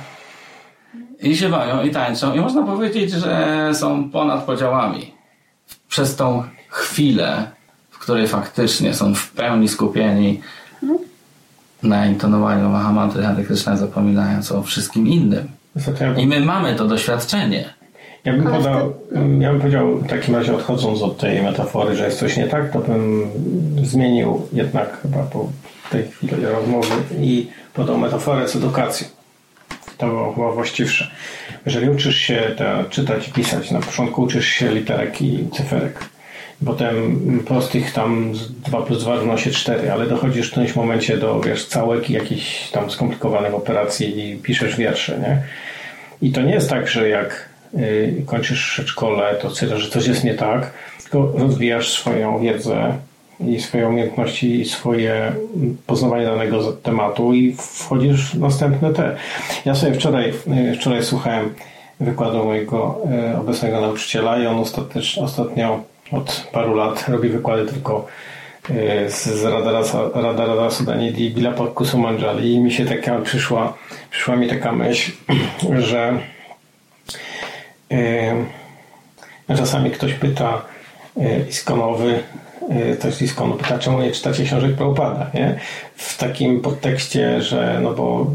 [1.22, 1.51] I się
[1.86, 2.34] i tańczą.
[2.34, 5.14] I można powiedzieć, że są ponad podziałami.
[5.88, 7.51] Przez tą chwilę,
[7.89, 10.41] w której faktycznie są w pełni skupieni
[11.84, 15.47] na intonowaniu Mahamanty Hare Krishna zapominając o wszystkim innym.
[16.17, 17.73] I my mamy to doświadczenie.
[18.25, 18.93] Ja bym, podał,
[19.39, 22.71] ja bym powiedział w takim razie odchodząc od tej metafory, że jest coś nie tak,
[22.71, 23.29] to bym
[23.84, 25.49] zmienił jednak chyba po
[25.91, 29.07] tej chwili rozmowy i podał metaforę z edukacją.
[29.97, 31.11] To było chyba właściwsze.
[31.65, 36.12] Jeżeli uczysz się te, czytać i pisać, na początku uczysz się literek i cyferek
[36.66, 38.34] Potem prostych tam
[38.66, 42.70] 2 plus 2 równa się 4, ale dochodzisz w którymś momencie do wiesz, całek jakichś
[42.70, 45.41] tam skomplikowanych operacji i piszesz wiersze, nie?
[46.22, 50.24] I to nie jest tak, że jak y, kończysz przedszkole, to stwierdzasz, że coś jest
[50.24, 52.93] nie tak, tylko rozwijasz swoją wiedzę
[53.39, 55.32] i swoje umiejętności i swoje
[55.88, 59.16] poznawanie danego tematu i wchodzisz w następne te.
[59.66, 60.34] Ja sobie wczoraj,
[60.74, 61.53] y, wczoraj słuchałem
[61.99, 63.01] wykładu mojego
[63.34, 64.64] y, obecnego nauczyciela i on
[65.22, 68.07] ostatnio od paru lat robi wykłady tylko
[68.70, 69.43] e, z
[70.16, 73.74] Radara Sudanidi i Bilapa Kusumanjali i mi się taka przyszła,
[74.09, 75.11] przyszła mi taka myśl,
[75.89, 76.20] że
[77.91, 78.36] e,
[79.57, 80.61] czasami ktoś pyta
[81.18, 82.24] e, iskonowy,
[82.99, 85.59] ktoś z iskonu pyta, czemu nie czytacie książek Prabhupada, nie?
[85.95, 88.32] W takim podtekście, że no bo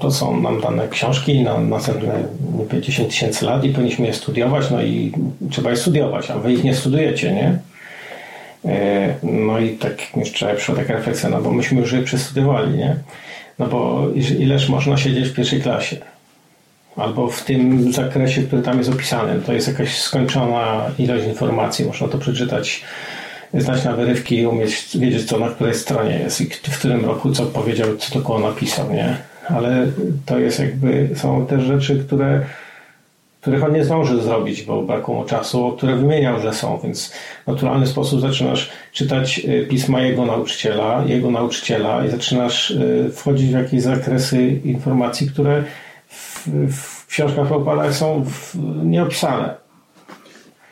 [0.00, 2.24] to są nam dane książki na następne
[2.70, 5.12] 50 tysięcy lat i powinniśmy je studiować, no i
[5.50, 7.58] trzeba je studiować, a wy ich nie studujecie, nie?
[8.64, 12.96] E, no i tak jeszcze przyszła taka refleksja, no bo myśmy już je przestudiowali, nie?
[13.58, 14.06] No bo
[14.38, 15.96] ileż można siedzieć w pierwszej klasie?
[16.96, 19.40] Albo w tym zakresie, który tam jest opisany.
[19.40, 22.82] To jest jakaś skończona ilość informacji, można to przeczytać,
[23.54, 27.32] znać na wyrywki i umieć wiedzieć, co na której stronie jest i w którym roku
[27.32, 29.16] co powiedział, co to koło napisał, nie?
[29.48, 29.86] Ale
[30.26, 32.46] to jest jakby, są też rzeczy, które,
[33.40, 37.12] których on nie zdąży zrobić, bo brakło mu czasu, które wymieniał, że są, więc
[37.44, 43.50] w naturalny sposób zaczynasz czytać y, pisma jego nauczyciela, jego nauczyciela i zaczynasz y, wchodzić
[43.50, 45.64] w jakieś zakresy informacji, które
[46.08, 48.24] w, w książkach o są
[48.84, 49.67] nieopisane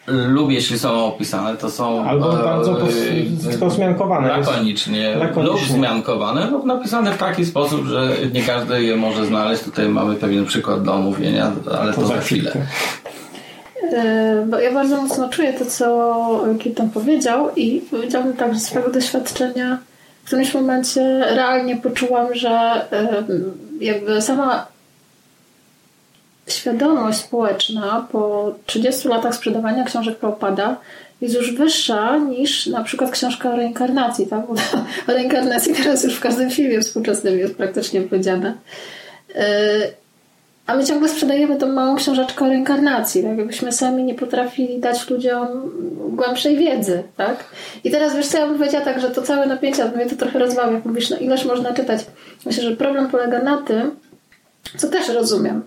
[0.06, 2.78] lub jeśli są opisane, to są albo bardzo
[3.66, 4.28] e, zmiankowane.
[4.28, 9.62] Lakonicznie, lakonicznie lub zmiankowane lub napisane w taki sposób, że nie każdy je może znaleźć.
[9.62, 12.52] Tutaj mamy pewien przykład do omówienia, ale to, to za chwilę.
[13.92, 18.66] E, bo ja bardzo mocno czuję to, co Kirtan powiedział i powiedziałbym tak, że z
[18.66, 19.78] swojego doświadczenia
[20.26, 22.50] w którymś momencie realnie poczułam, że
[22.92, 23.24] e,
[23.80, 24.66] jakby sama
[26.48, 30.76] świadomość społeczna po 30 latach sprzedawania książek Prabhupada
[31.20, 34.46] jest już wyższa niż na przykład książka o reinkarnacji, tak?
[34.46, 34.54] Bo
[35.12, 38.54] o reinkarnacji teraz już w każdym filmie współczesnym jest praktycznie powiedziane.
[40.66, 43.38] A my ciągle sprzedajemy tą małą książeczkę o reinkarnacji, tak?
[43.38, 45.46] Jakbyśmy sami nie potrafili dać ludziom
[46.16, 47.44] głębszej wiedzy, tak?
[47.84, 50.38] I teraz wiesz co, ja bym powiedziała tak, że to całe napięcie, mnie to trochę
[50.38, 52.06] rozwawia, jak mówisz, no ileż można czytać.
[52.46, 53.96] Myślę, że problem polega na tym,
[54.76, 55.62] co też rozumiem,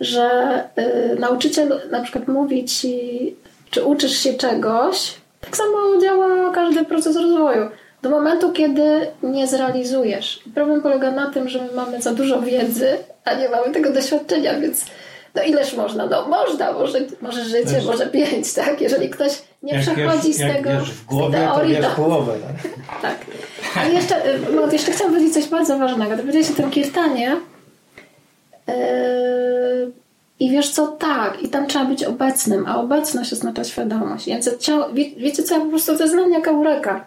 [0.00, 3.36] że y, nauczyciel na przykład mówi ci,
[3.70, 7.68] czy uczysz się czegoś, tak samo działa każdy proces rozwoju.
[8.02, 10.40] Do momentu, kiedy nie zrealizujesz.
[10.54, 14.60] Problem polega na tym, że my mamy za dużo wiedzy, a nie mamy tego doświadczenia,
[14.60, 14.84] więc
[15.34, 16.06] no ileż można?
[16.06, 18.80] No można, może, może życie, wiesz, może pięć, tak?
[18.80, 22.32] Jeżeli ktoś nie jak przechodzi wiesz, z tego jak w głowie, teorii, to wiesz połowę.
[22.42, 23.02] Tak?
[23.02, 23.16] tak.
[23.76, 24.22] A jeszcze,
[24.54, 26.10] no, jeszcze chciałam powiedzieć coś bardzo ważnego.
[26.10, 27.36] To powiedziałeś o tym kirtanie
[30.40, 34.26] i wiesz co, tak, i tam trzeba być obecnym, a obecność oznacza świadomość.
[34.26, 37.04] Więc ciało, wie, wiecie co, ja po prostu to mnie jak eureka,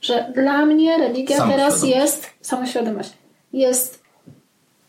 [0.00, 3.12] że dla mnie religia teraz jest, samoświadomość,
[3.52, 4.02] jest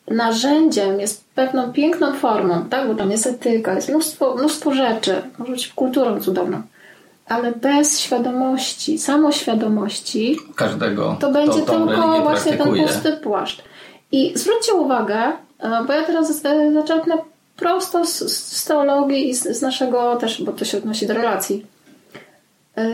[0.07, 2.87] narzędziem, jest pewną piękną formą, tak?
[2.87, 6.61] bo tam jest etyka, jest mnóstwo, mnóstwo rzeczy, może być kulturą cudowną,
[7.27, 12.87] ale bez świadomości, samoświadomości każdego, to będzie tylko właśnie praktykuje.
[12.87, 13.63] ten pusty płaszcz.
[14.11, 15.31] I zwróćcie uwagę,
[15.87, 17.17] bo ja teraz e, zaczerpnę
[17.55, 21.65] prosto z, z teologii i z, z naszego też, bo to się odnosi do relacji.
[22.77, 22.89] E,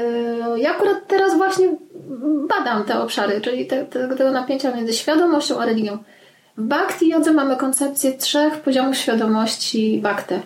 [0.57, 1.75] Ja akurat teraz właśnie
[2.47, 5.97] badam te obszary, czyli te, te, tego napięcia między świadomością a religią.
[6.57, 10.41] W Bhakti Jodze mamy koncepcję trzech poziomów świadomości Bhakty.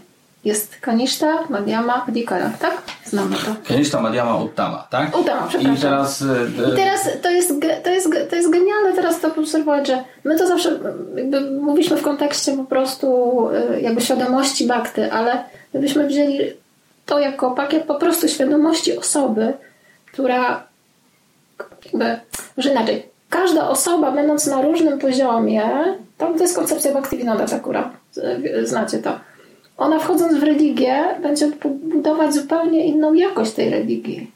[0.45, 2.81] Jest Kanishta, Madhyama, Adhikara, tak?
[3.05, 3.55] Znamy to.
[3.67, 5.17] Kanishta, Madhyama, Uttama, tak?
[5.19, 5.75] Uttama, przepraszam.
[5.75, 6.21] I teraz...
[6.21, 6.25] y,
[6.73, 10.47] I teraz to jest, to, jest, to jest genialne teraz to obserwować, że my to
[10.47, 10.79] zawsze
[11.15, 13.07] jakby mówiliśmy w kontekście po prostu
[13.77, 16.39] y, jakby świadomości Bhakty, ale gdybyśmy wzięli
[17.05, 19.53] to jako pakiet po prostu świadomości osoby,
[20.13, 20.63] która
[21.85, 22.19] jakby,
[22.57, 25.69] może inaczej, każda osoba będąc na różnym poziomie,
[26.17, 27.91] to, to jest koncepcja Bhaktivinoda Thakura,
[28.63, 29.19] znacie to.
[29.83, 31.47] Ona wchodząc w religię będzie
[31.83, 34.31] budować zupełnie inną jakość tej religii.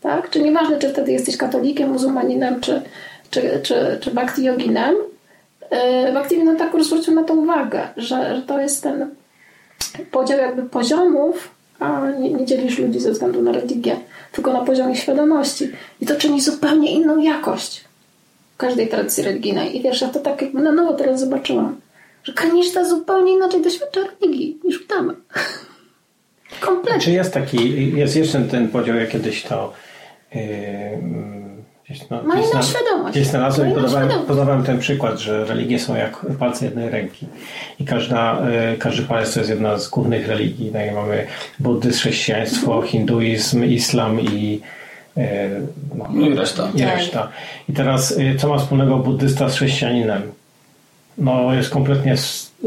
[0.00, 0.30] Tak?
[0.30, 2.82] Czy nieważne, czy wtedy jesteś katolikiem, muzułmaninem, czy,
[3.30, 4.94] czy, czy, czy bhakti yoginem,
[6.04, 9.10] yy, Bhaktivinoda Thakur zwrócił na to uwagę, że, że to jest ten
[10.10, 13.96] podział jakby poziomów, a nie, nie dzielisz ludzi ze względu na religię,
[14.32, 15.70] tylko na poziomie świadomości.
[16.00, 17.84] I to czyni zupełnie inną jakość
[18.56, 19.76] każdej tradycji religijnej.
[19.76, 21.76] I wiesz, ja to tak jakby na nowo teraz zobaczyłam,
[22.24, 25.14] że Kaniszta zupełnie inaczej doświadcza religii niż Utama.
[26.60, 27.00] Kompletnie.
[27.00, 29.72] Czy jest taki, jest jeszcze ten podział, jak kiedyś to
[30.34, 30.40] yy,
[31.84, 33.14] gdzieś, no, Ma gdzieś inną na- świadomość.
[33.16, 37.26] Gdzieś znalazłem i podawałem, podawałem ten przykład, że religie są jak palce jednej ręki.
[37.80, 40.70] I każda, yy, każdy palec to jest jedna z głównych religii.
[40.72, 41.26] Tak, jak mamy
[41.58, 44.60] buddyzm, chrześcijaństwo, hinduizm, islam i
[45.16, 45.24] yy,
[45.94, 46.68] no, No i reszta.
[46.74, 46.96] I, Tak.
[46.98, 47.28] reszta.
[47.68, 50.22] I teraz, yy, co ma wspólnego buddysta z chrześcijaninem?
[51.18, 52.14] No, jest kompletnie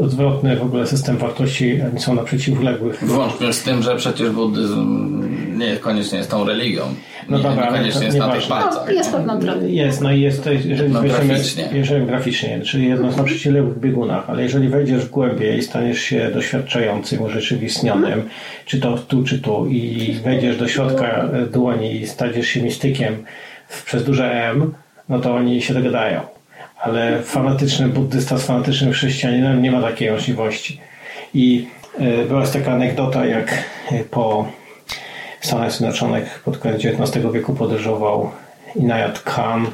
[0.02, 3.04] odwrotny w ogóle system wartości, oni są na przeciwległych.
[3.04, 5.22] Włącznie z tym, że przecież buddyzm
[5.58, 6.82] nie koniecznie jest tą religią.
[7.28, 8.82] No nie, dobra, ale niekoniecznie jest na tych palcach.
[8.86, 9.66] No, jest pewna droga.
[9.66, 11.68] Jest, no i jest to, jeżeli No, graficznie.
[11.72, 16.30] jeżeli graficznie, czyli jedno na przeciwległych biegunach, ale jeżeli wejdziesz w głębiej i staniesz się
[16.34, 18.22] doświadczającym, urzeczywistnionym,
[18.64, 23.24] czy to tu, czy tu i wejdziesz do środka e, dłoni i staniesz się mistykiem
[23.84, 24.74] przez duże M,
[25.08, 26.37] no to oni się dogadają.
[26.80, 30.80] Ale fanatyczny buddysta z fanatycznym chrześcijaninem nie ma takiej możliwości.
[31.34, 31.68] I
[31.98, 34.48] e, była jest taka anegdota, jak e, po
[35.40, 38.30] Stanach Zjednoczonych pod koniec XIX wieku podróżował
[38.76, 39.66] Inayat Khan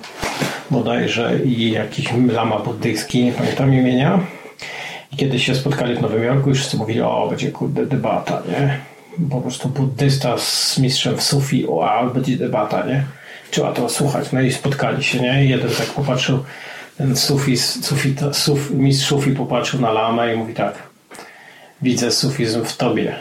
[0.71, 4.21] bodajże i jakiś lama buddyjski, nie pamiętam imienia.
[5.13, 8.79] I kiedy się spotkali w Nowym Jorku, już wszyscy mówili, o, będzie kurde debata, nie?
[9.31, 13.05] Po prostu buddysta z mistrzem w sufi, o, ale będzie debata, nie?
[13.51, 14.33] Trzeba to słuchać.
[14.33, 15.45] No i spotkali się, nie?
[15.45, 16.45] I jeden tak popatrzył,
[16.99, 20.75] ten sufi, sufi, suf, mistrz sufi popatrzył na lamę i mówi tak,
[21.83, 23.15] widzę sufizm w tobie.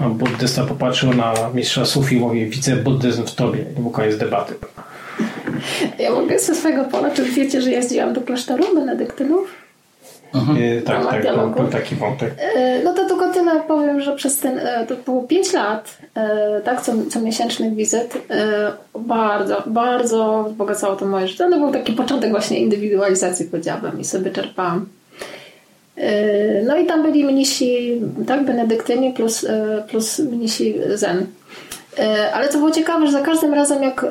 [0.00, 3.64] A buddysta popatrzył na mistrza sufi i mówi, widzę buddyzm w tobie.
[3.78, 4.54] I był koniec debaty.
[5.98, 9.59] Ja mogę ze swojego pola, czy wiecie, że jeździłam do klasztoru benedyktynów?
[10.34, 12.34] E, tak, tak, był, był taki wątek.
[12.38, 15.98] E, No to tylko tyle powiem, że przez ten, e, to było 5 lat,
[16.64, 18.18] tak, co, co miesięcznych wizyt,
[18.98, 21.50] bardzo, bardzo wzbogacało to moje życie.
[21.50, 24.86] To był taki początek właśnie indywidualizacji, powiedziałabym, i sobie czerpałam
[26.66, 29.46] no i tam byli mnisi, tak, benedyktyni plus,
[29.90, 31.26] plus mnisi zen.
[31.98, 34.06] E, ale co było ciekawe, że za każdym razem jak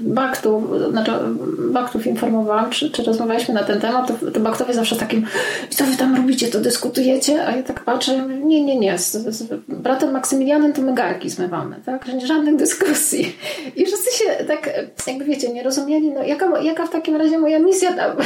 [0.00, 1.12] Baktów, znaczy
[1.58, 5.26] Baktów informowałam, czy, czy rozmawialiśmy na ten temat, to, to Baktowie zawsze takim
[5.70, 7.46] co wy tam robicie, to dyskutujecie?
[7.46, 11.76] A ja tak patrzę, nie, nie, nie, z, z bratem Maksymilianem to my garki zmywamy,
[11.86, 12.06] tak?
[12.24, 13.36] Żadnych dyskusji.
[13.76, 14.70] I wszyscy się tak,
[15.06, 18.16] jakby wiecie, nie rozumieli, no jaka, jaka w takim razie moja misja tam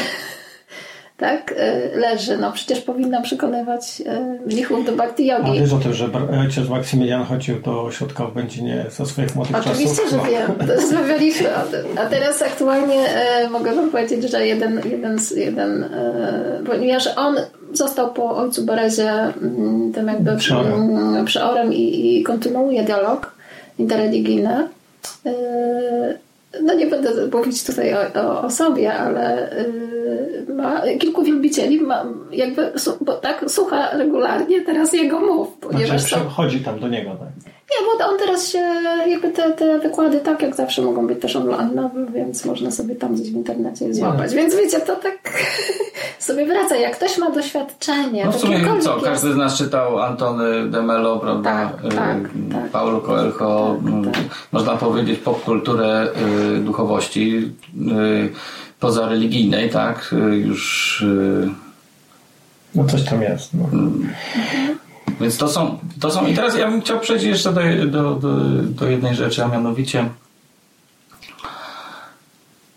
[1.20, 2.38] tak, e, leży.
[2.38, 5.50] No przecież powinna przekonywać e, mnichów do bhakti yogi.
[5.50, 6.08] A wiesz o tym, że
[6.40, 9.98] ojciec Maksymilian chodził do ośrodka w Będzinie ze swoich młodych Oczywiście, czasów?
[9.98, 10.56] Oczywiście, że no.
[10.58, 10.68] wiem.
[10.76, 11.98] Rozmawialiśmy o tym.
[11.98, 15.84] A teraz aktualnie e, mogę wam powiedzieć, że jeden, jeden, jeden
[16.66, 17.36] ponieważ on
[17.72, 23.34] został po ojcu Berezie mm, tym jakby przeorem, mm, przeorem i, i kontynuuje dialog
[23.78, 24.68] interreligijny.
[26.62, 29.54] No nie będę mówić tutaj o, o, o sobie, ale
[30.48, 35.48] yy, ma kilku wielbicieli, ma jakby, bo tak słucha regularnie teraz jego mów.
[35.60, 37.28] Ponieważ znaczy, chodzi tam do niego, tak?
[37.46, 38.58] Nie, bo on teraz się,
[39.06, 43.14] jakby te, te wykłady tak jak zawsze mogą być też online, więc można sobie tam
[43.14, 44.34] gdzieś w internecie je złapać.
[44.34, 45.18] Więc wiecie, to tak
[46.20, 46.76] sobie wraca.
[46.76, 48.24] Jak ktoś ma doświadczenie...
[48.24, 49.04] No w sumie co, jest...
[49.04, 51.50] każdy z nas czytał Antony de Mello, prawda?
[51.50, 52.18] Tak, tak,
[52.52, 52.70] tak.
[52.70, 53.76] Paulo Coelho.
[53.82, 54.22] Tak, mm, tak.
[54.52, 56.08] Można powiedzieć popkulturę
[56.56, 58.32] y, duchowości y,
[58.80, 60.14] pozareligijnej, tak?
[60.32, 61.00] Y, już...
[61.02, 61.48] Y,
[62.74, 63.54] no coś tam jest.
[63.54, 63.64] No.
[63.64, 64.08] Mhm.
[65.20, 66.26] Więc to są, to są.
[66.26, 70.08] I teraz ja bym chciał przejść jeszcze do, do, do, do jednej rzeczy, a mianowicie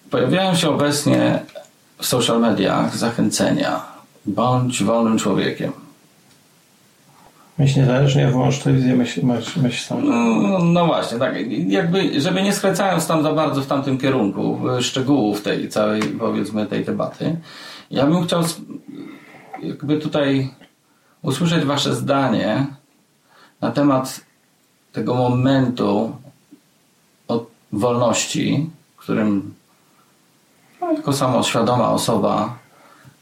[0.10, 1.40] pojawiają się obecnie
[2.04, 3.82] w social mediach zachęcenia.
[4.26, 5.72] Bądź wolnym człowiekiem.
[7.58, 10.10] Myśl niezależnie, włącz telewizję, myśl, myśl, myśl sam.
[10.10, 11.36] No, no, właśnie, tak.
[11.68, 16.86] Jakby, żeby nie skręcając tam za bardzo w tamtym kierunku szczegółów tej całej, powiedzmy, tej
[16.86, 17.38] debaty,
[17.92, 18.44] ja bym chciał
[19.62, 20.50] jakby tutaj
[21.22, 22.68] usłyszeć Wasze zdanie
[23.62, 24.22] na temat
[24.92, 26.16] tego momentu
[27.72, 29.54] wolności, w którym
[30.84, 32.58] no, jako samoświadoma osoba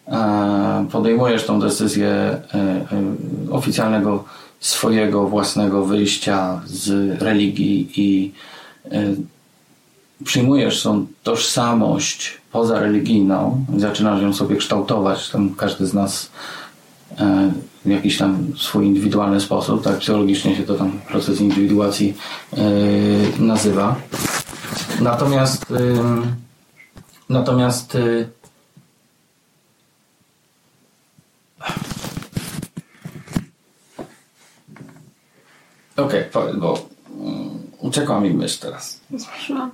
[0.07, 2.85] e, podejmujesz tą decyzję e, e,
[3.51, 4.23] oficjalnego
[4.59, 8.31] swojego własnego wyjścia z religii i
[10.23, 15.29] przyjmujesz tą tożsamość pozareligijną i zaczynasz ją sobie kształtować.
[15.29, 16.31] Tam każdy z nas
[17.85, 22.13] w jakiś tam swój indywidualny sposób, tak psychologicznie się to tam proces indywiduacji
[23.39, 23.95] nazywa.
[24.99, 25.65] Natomiast
[27.31, 28.29] natomiast yy,
[35.97, 36.87] Okej, okay, bo
[37.19, 39.01] um, uciekła mi myśl teraz.
[39.09, 39.69] Proszę.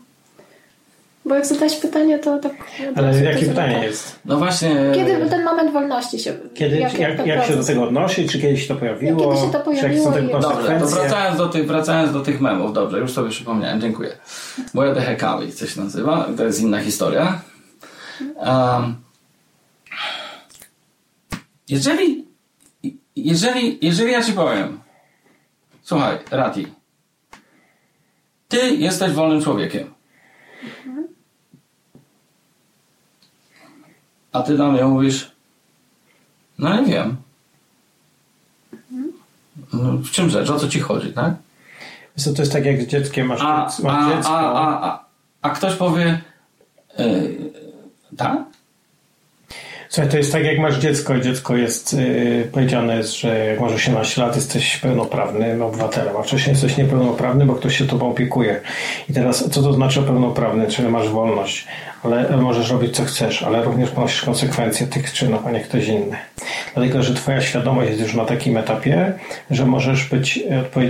[1.25, 2.53] Bo jak zadać pytanie, to tak...
[2.95, 3.83] Ale jakie pytanie tak.
[3.83, 4.19] jest?
[4.25, 4.75] No właśnie...
[4.95, 6.33] Kiedy ten moment wolności się...
[6.53, 8.29] Kiedy, jak, jak, jak, się do tego odnosi?
[8.29, 9.33] Czy kiedyś to pojawiło?
[9.33, 10.11] Kiedy się to pojawiło?
[10.11, 12.73] Czy Dobrze, to wracając do, tych, wracając do tych memów.
[12.73, 13.81] Dobrze, już sobie przypomniałem.
[13.81, 14.17] Dziękuję.
[14.73, 16.27] Moja Dehekawi, coś się nazywa.
[16.37, 17.41] To jest inna historia.
[18.35, 18.95] Um,
[21.69, 22.25] jeżeli,
[23.15, 24.87] jeżeli, jeżeli ja ci powiem
[25.87, 26.67] słuchaj, Rati,
[28.47, 29.93] ty jesteś wolnym człowiekiem.
[34.31, 35.31] A ty do mnie mówisz,
[36.57, 37.17] no nie wiem.
[39.73, 40.49] No, w czym rzecz?
[40.49, 41.33] O co ci chodzi, tak?
[42.15, 44.31] Co to jest tak jak z dzieckiem, masz, a, masz a, dziecko.
[44.31, 45.05] A, a, a,
[45.41, 46.21] a ktoś powie,
[46.97, 47.51] yy,
[48.17, 48.37] tak?
[49.89, 53.59] Słuchaj, to jest tak jak masz dziecko i dziecko jest, yy, powiedziane jest, że jak
[53.59, 58.61] masz 18 lat jesteś pełnoprawnym obywatelem, a wcześniej jesteś niepełnoprawny, bo ktoś się tobą opiekuje.
[59.09, 60.67] I teraz co to znaczy pełnoprawny?
[60.67, 61.67] Czyli masz wolność,
[62.03, 66.17] ale możesz robić co chcesz, ale również ponosisz konsekwencje tych czynów, a nie ktoś inny.
[66.73, 69.13] Dlatego, że twoja świadomość jest już na takim etapie,
[69.51, 70.39] że możesz być,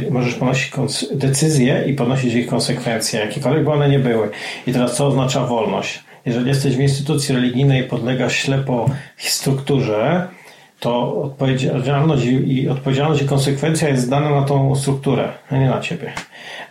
[0.09, 0.72] możesz ponosić
[1.11, 4.30] decyzje i ponosić ich konsekwencje, jakiekolwiek by one nie były.
[4.68, 6.07] I teraz co oznacza wolność?
[6.28, 10.28] Jeżeli jesteś w instytucji religijnej i podlegasz ślepo strukturze,
[10.80, 16.14] to odpowiedzialność i odpowiedzialność i konsekwencja jest dana na tą strukturę, a nie na ciebie.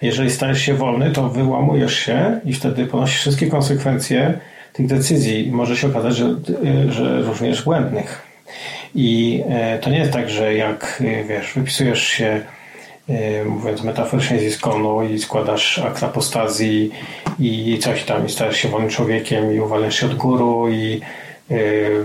[0.03, 4.39] Jeżeli stajesz się wolny, to wyłamujesz się i wtedy ponosisz wszystkie konsekwencje
[4.73, 5.51] tych decyzji.
[5.53, 6.35] Może się okazać, że,
[6.89, 8.23] że również błędnych.
[8.95, 12.41] I e, to nie jest tak, że jak wiesz, wypisujesz się E,
[13.47, 16.91] mówiąc metaforycznie z iskonu i składasz akt apostazji
[17.39, 21.01] i coś tam i stajesz się wolnym człowiekiem i uwalasz się od góru i
[21.51, 22.05] yy,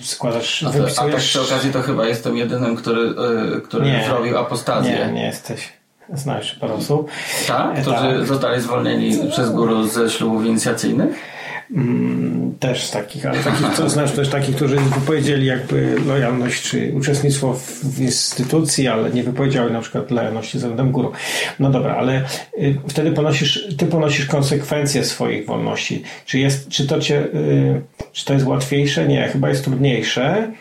[0.00, 0.62] składasz...
[0.62, 0.98] A, to, wypisujesz...
[0.98, 5.06] a tak przy okazji to chyba jestem jedynym, który, yy, który nie, zrobił apostazję.
[5.06, 5.72] Nie, nie jesteś.
[6.14, 7.10] Znasz parę osób.
[7.46, 7.80] Tak?
[7.80, 8.26] Którzy tak.
[8.26, 11.31] zostali zwolnieni przez guru ze ślubów inicjacyjnych?
[11.70, 17.54] Mm, też takich, ale takich, co znasz też takich, którzy wypowiedzieli jakby lojalność czy uczestnictwo
[17.54, 21.12] w, w instytucji, ale nie wypowiedziały na przykład lojalności względem guru.
[21.58, 22.24] No dobra, ale
[22.58, 26.02] y, wtedy ponosisz, ty ponosisz konsekwencje swoich wolności.
[26.26, 27.82] Czy jest, czy to cię, y,
[28.12, 29.08] czy to jest łatwiejsze?
[29.08, 30.52] Nie, chyba jest trudniejsze,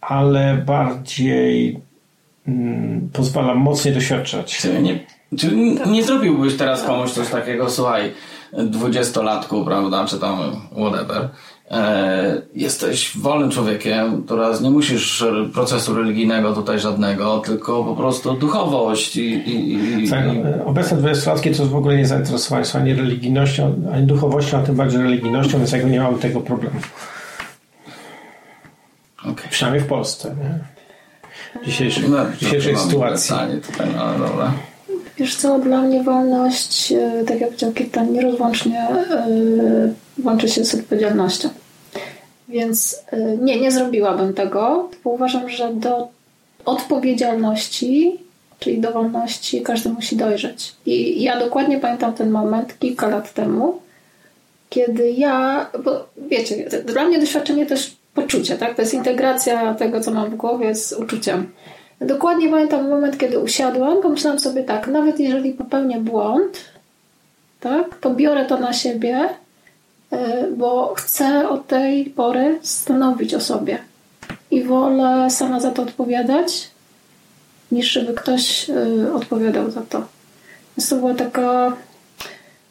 [0.00, 1.80] ale bardziej
[2.48, 4.58] mm, pozwala mocniej doświadczać.
[4.58, 4.98] Czy nie,
[5.38, 5.50] czy
[5.86, 8.12] nie zrobiłbyś teraz komuś coś takiego, słuchaj,
[8.58, 10.38] dwudziestolatku, prawda, czy tam
[10.72, 11.28] whatever,
[11.70, 15.24] e, jesteś wolnym człowiekiem, teraz nie musisz
[15.54, 19.32] procesu religijnego tutaj żadnego, tylko po prostu duchowość i...
[19.34, 20.24] i, i, tak.
[20.64, 25.02] Obecne dwudziestolatki to w ogóle nie zainteresowanie są ani religijnością, ani duchowością, a tym bardziej
[25.02, 26.80] religijnością, więc jakby nie mamy tego problemu.
[29.22, 29.48] Okay.
[29.50, 30.58] Przynajmniej w Polsce, nie?
[31.66, 33.36] Dzisiejszej, no, dzisiejszej sytuacji.
[33.72, 34.52] Tutaj, no, dobra.
[35.20, 38.88] Wiesz co, dla mnie wolność, e, tak jak powiedział Kirtan, nierozłącznie
[39.28, 41.48] yy, łączy się z odpowiedzialnością.
[42.48, 46.08] Więc yy, nie, nie zrobiłabym tego, bo uważam, że do
[46.64, 48.18] odpowiedzialności,
[48.58, 50.72] czyli do wolności, każdy musi dojrzeć.
[50.86, 53.80] I ja dokładnie pamiętam ten moment kilka lat temu,
[54.68, 58.74] kiedy ja, bo wiecie, dla mnie doświadczenie też poczucie, tak?
[58.74, 61.50] To jest integracja tego, co mam w głowie z uczuciem.
[62.00, 66.64] Dokładnie pamiętam moment, kiedy usiadłam, pomyślałam sobie tak, nawet jeżeli popełnię błąd,
[67.60, 69.28] tak, to biorę to na siebie,
[70.10, 73.78] e, bo chcę od tej pory stanowić o sobie.
[74.50, 76.70] I wolę sama za to odpowiadać,
[77.72, 80.02] niż żeby ktoś e, odpowiadał za to.
[80.76, 81.76] Więc to była taka,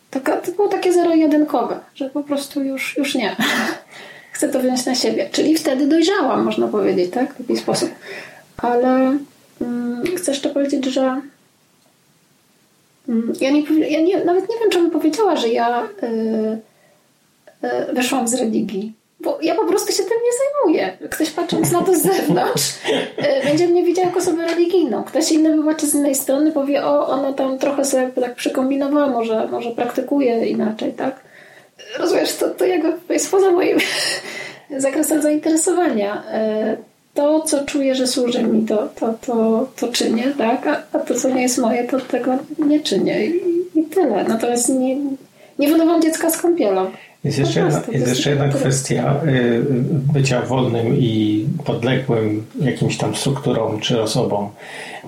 [0.09, 3.35] taka to było takie zero-jedynkowe, że po prostu już, już nie.
[4.33, 5.29] Chcę to wziąć na siebie.
[5.31, 7.33] Czyli wtedy dojrzałam, można powiedzieć, tak?
[7.33, 7.89] W jakiś sposób
[8.61, 9.17] ale
[9.61, 11.21] mm, chcę jeszcze powiedzieć, że
[13.09, 16.07] mm, ja, nie, ja nie, nawet nie wiem, czy bym powiedziała, że ja y,
[17.63, 18.93] y, wyszłam z religii.
[19.19, 21.09] Bo ja po prostu się tym nie zajmuję.
[21.09, 22.69] Ktoś patrząc na to z zewnątrz,
[23.43, 25.03] y, będzie mnie widział jako osobę religijną.
[25.03, 29.47] Ktoś inny wybaczy z innej strony, powie, o, ona tam trochę sobie tak przykombinowała, może,
[29.51, 31.19] może praktykuje inaczej, tak?
[31.99, 33.77] Rozumiesz, to, to jakby jest poza moim
[34.77, 36.23] zakresem zainteresowania
[37.13, 40.67] to, co czuję, że służy mi, to, to, to, to czynię, tak?
[40.67, 42.37] A, a to, co nie jest moje, to tego
[42.67, 43.25] nie czynię.
[43.25, 43.41] I,
[43.79, 44.23] i tyle.
[44.23, 44.97] Natomiast nie,
[45.59, 46.91] nie wydawam dziecka z kąpielą.
[47.23, 49.61] Jest jeszcze, jedna, jest jeszcze jedna kwestia y,
[50.13, 54.49] bycia wolnym i podległym jakimś tam strukturom czy osobom,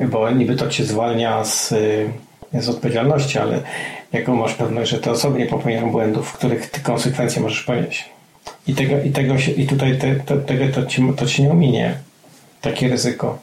[0.02, 1.74] bo niby to cię zwalnia z,
[2.54, 3.60] z odpowiedzialności, ale
[4.14, 8.10] jaką masz pewność, że te osoby nie popełniają błędów, których ty konsekwencje możesz ponieść?
[8.68, 11.52] I, tego, i, tego się, i tutaj te, to, tego to ci, to ci nie
[11.52, 11.98] ominie.
[12.62, 13.40] Takie ryzyko.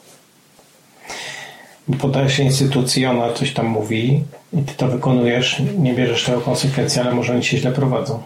[1.88, 7.00] Bo podajesz instytucji, ona coś tam mówi i ty to wykonujesz, nie bierzesz tego konsekwencji,
[7.00, 8.22] ale może oni się źle prowadzą.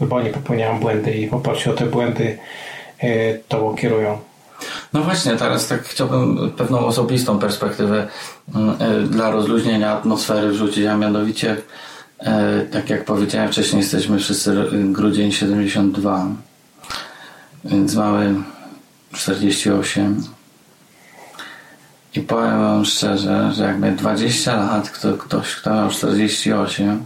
[0.00, 2.38] Bo oni popełniają błędy i w oparciu o te błędy
[3.02, 4.18] yy, tobą kierują.
[4.92, 8.08] No właśnie, teraz tak chciałbym pewną osobistą perspektywę
[8.54, 11.60] yy, dla rozluźnienia atmosfery wrzucić, a mianowicie E,
[12.72, 16.28] tak jak powiedziałem wcześniej, jesteśmy wszyscy grudzień 72,
[17.64, 18.42] więc mamy
[19.12, 20.24] 48.
[22.14, 27.04] I powiem Wam szczerze, że jak miał 20 lat, kto, ktoś, kto miał 48,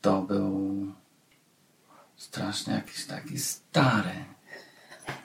[0.00, 0.76] to był
[2.16, 4.24] strasznie jakiś taki stary.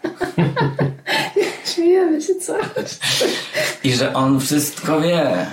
[1.75, 2.57] Śmiejemy się co?
[3.83, 5.47] I że on wszystko wie.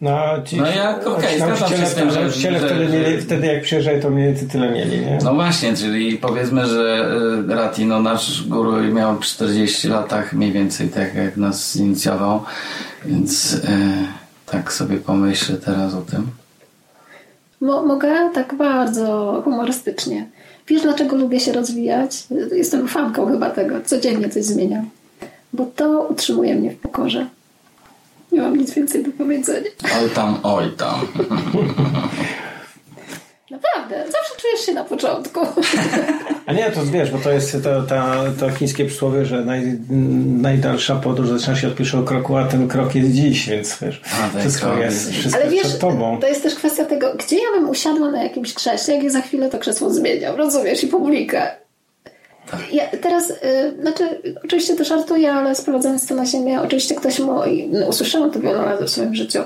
[0.00, 2.20] No, ci, no jak, okej, okay, zgadzam się z tym, że...
[2.20, 5.18] Nauczyciele wtedy, mieli, wtedy jak przyjeżdżali, to mniej więcej tyle mieli, nie?
[5.24, 7.10] No właśnie, czyli powiedzmy, że
[7.50, 12.42] e, Rati, no nasz guru miał 40 latach mniej więcej tak jak nas inicjował,
[13.04, 13.68] więc e,
[14.46, 16.26] tak sobie pomyślę teraz o tym.
[17.60, 20.26] Mo mogę tak bardzo humorystycznie.
[20.66, 22.26] Wiesz, dlaczego lubię się rozwijać?
[22.52, 23.74] Jestem fanką chyba tego.
[23.84, 24.90] Codziennie coś zmieniam.
[25.52, 27.26] Bo to utrzymuje mnie w pokorze.
[28.34, 29.70] Nie mam nic więcej do powiedzenia.
[30.02, 31.06] Oj tam, oj tam.
[33.50, 35.40] Naprawdę, zawsze czujesz się na początku.
[36.46, 37.96] A nie, to wiesz, bo to jest to, to,
[38.40, 39.78] to chińskie przysłowie, że naj,
[40.26, 44.00] najdalsza podróż zaczyna się od pierwszego kroku, a ten krok jest dziś, więc wiesz,
[44.34, 46.20] a, wszystko jest wszystko Ale wiesz, przed tobą.
[46.20, 49.50] To jest też kwestia tego, gdzie ja bym usiadła na jakimś krześle, jak za chwilę
[49.50, 51.63] to krzesło zmieniał, rozumiesz, i publikę.
[52.72, 53.34] Ja teraz, y,
[53.80, 58.40] znaczy, oczywiście to żartuję, ale sprowadzając to na ziemię, oczywiście ktoś mój, no, usłyszałam to
[58.40, 59.38] wiele razy w swoim życiu.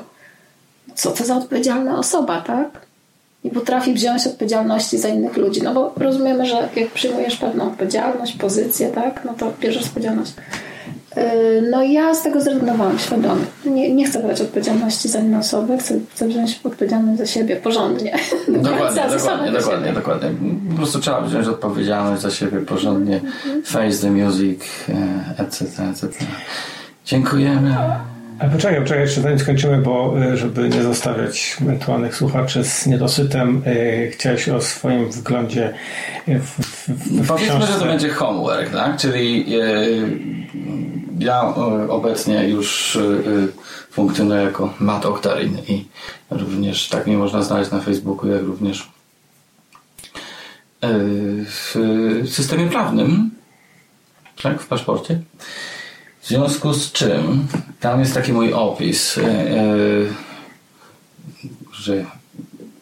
[0.94, 2.68] Co to za odpowiedzialna osoba, tak?
[3.44, 5.62] Nie potrafi wziąć odpowiedzialności za innych ludzi.
[5.62, 9.24] No bo rozumiemy, że jak przyjmujesz pewną odpowiedzialność, pozycję, tak?
[9.24, 10.32] No to bierzesz odpowiedzialność.
[11.16, 11.22] Yy,
[11.70, 13.44] No ja z tego zrezygnowałam świadomie.
[13.64, 18.16] Nie, nie chcę brać odpowiedzialności za inne osoby, chcę, chcę wziąć odpowiedzialność za siebie porządnie.
[18.48, 20.30] Dokładnie, dokładnie, do dokładnie, dokładnie.
[20.70, 23.20] Po prostu trzeba wziąć odpowiedzialność za siebie porządnie.
[23.64, 26.08] Face the music, e, etc., etc.
[27.04, 27.76] Dziękujemy.
[28.38, 33.62] Ale poczekaj, poczekaj, jeszcze zanim skończymy, bo y, żeby nie zostawiać ewentualnych słuchaczy z niedosytem,
[33.66, 35.74] y, chciałeś o swoim wglądzie
[36.26, 37.78] w, w, w Powiedzmy, że książce.
[37.78, 38.96] to będzie homework, tak?
[38.96, 39.64] Czyli e,
[41.18, 43.00] ja e, obecnie już e,
[43.90, 45.84] funkcjonuję jako Matt Octarin i
[46.30, 48.90] również tak mnie można znaleźć na Facebooku, jak również
[50.80, 50.88] e,
[51.44, 51.74] w
[52.28, 53.30] systemie prawnym,
[54.42, 54.60] tak?
[54.60, 55.20] W paszporcie.
[56.28, 57.46] W związku z czym
[57.80, 59.22] tam jest taki mój opis, e,
[61.72, 62.04] że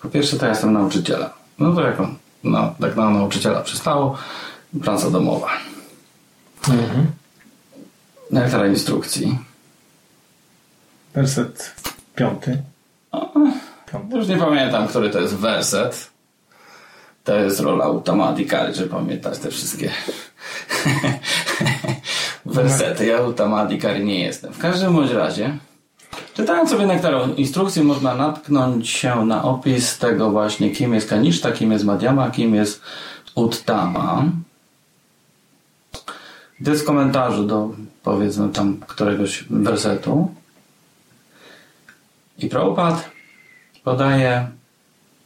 [0.02, 1.30] po pierwsze to ja jestem nauczycielem.
[1.58, 4.18] No to jak on, no, tak na nauczyciela przystało,
[4.82, 5.50] praca domowa.
[6.68, 7.06] Mhm.
[8.30, 9.38] Lektara instrukcji.
[11.14, 11.74] Werset
[12.14, 12.62] piąty.
[14.14, 16.10] Już nie pamiętam, który to jest werset.
[17.24, 19.90] To jest rola automatikali, żeby pamiętać te wszystkie
[22.56, 23.06] wersety.
[23.06, 24.52] Ja automatikali nie jestem.
[24.52, 25.58] W każdym bądź razie,
[26.34, 31.72] czytając sobie nektarą instrukcji, można natknąć się na opis tego właśnie, kim jest Kaniszta, kim
[31.72, 32.82] jest Madiama, kim jest
[33.34, 34.24] Uttama.
[36.64, 37.70] To jest w komentarzu do,
[38.02, 40.34] powiedzmy tam, któregoś wersetu.
[42.38, 43.00] I Prabhupada
[43.84, 44.48] podaje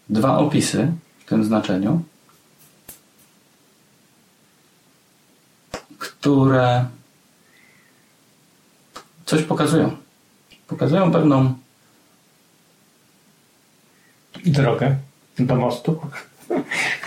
[0.09, 2.03] dwa opisy w tym znaczeniu,
[5.99, 6.85] które
[9.31, 9.91] coś pokazują.
[10.67, 11.55] Pokazują pewną
[14.45, 14.97] Drogę
[15.39, 16.01] do mostu.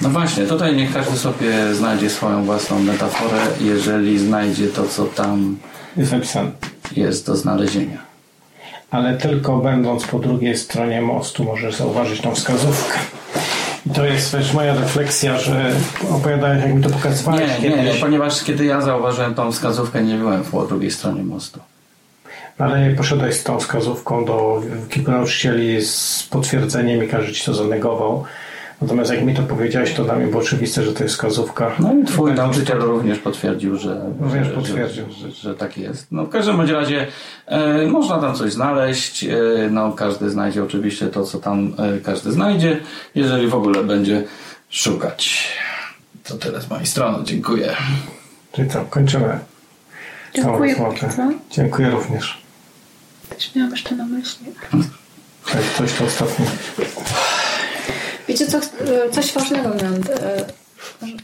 [0.01, 5.57] No właśnie, tutaj niech każdy sobie znajdzie swoją własną metaforę, jeżeli znajdzie to, co tam
[5.97, 6.51] Jest napisane.
[6.95, 7.97] jest do znalezienia.
[8.91, 12.99] Ale tylko będąc po drugiej stronie mostu możesz zauważyć tą wskazówkę.
[13.85, 15.71] I to jest też moja refleksja, że
[16.09, 18.01] opowiadałeś, jak mi to pokazywałeś Nie, nie, nie, kiedyś.
[18.01, 21.59] ponieważ kiedy ja zauważyłem tą wskazówkę, nie byłem po drugiej stronie mostu.
[22.57, 28.25] Ale poszedłeś z tą wskazówką do kilku nauczycieli z potwierdzeniem i każdy ci to zanegował.
[28.81, 31.71] Natomiast jak mi to powiedziałeś, to dla mnie było oczywiste, że to jest wskazówka.
[31.79, 35.05] No i twój nauczyciel również potwierdził, że, Również że, potwierdził.
[35.11, 36.07] Że, że, że tak jest.
[36.11, 37.07] No w każdym bądź razie
[37.45, 39.23] e, można tam coś znaleźć.
[39.23, 39.37] E,
[39.71, 42.79] no każdy znajdzie oczywiście to, co tam e, każdy znajdzie,
[43.15, 44.23] jeżeli w ogóle będzie
[44.69, 45.47] szukać.
[46.23, 47.23] To tyle z mojej strony.
[47.23, 47.73] Dziękuję.
[48.51, 49.39] Czyli co, kończymy.
[50.35, 50.75] Dziękuję.
[51.51, 52.42] Dziękuję również.
[53.35, 54.45] Też miałam jeszcze na myśli.
[55.51, 56.45] Tak, coś to ostatnie.
[58.27, 58.59] Wiecie co,
[59.11, 59.93] coś ważnego miałam.
[60.21, 60.45] e,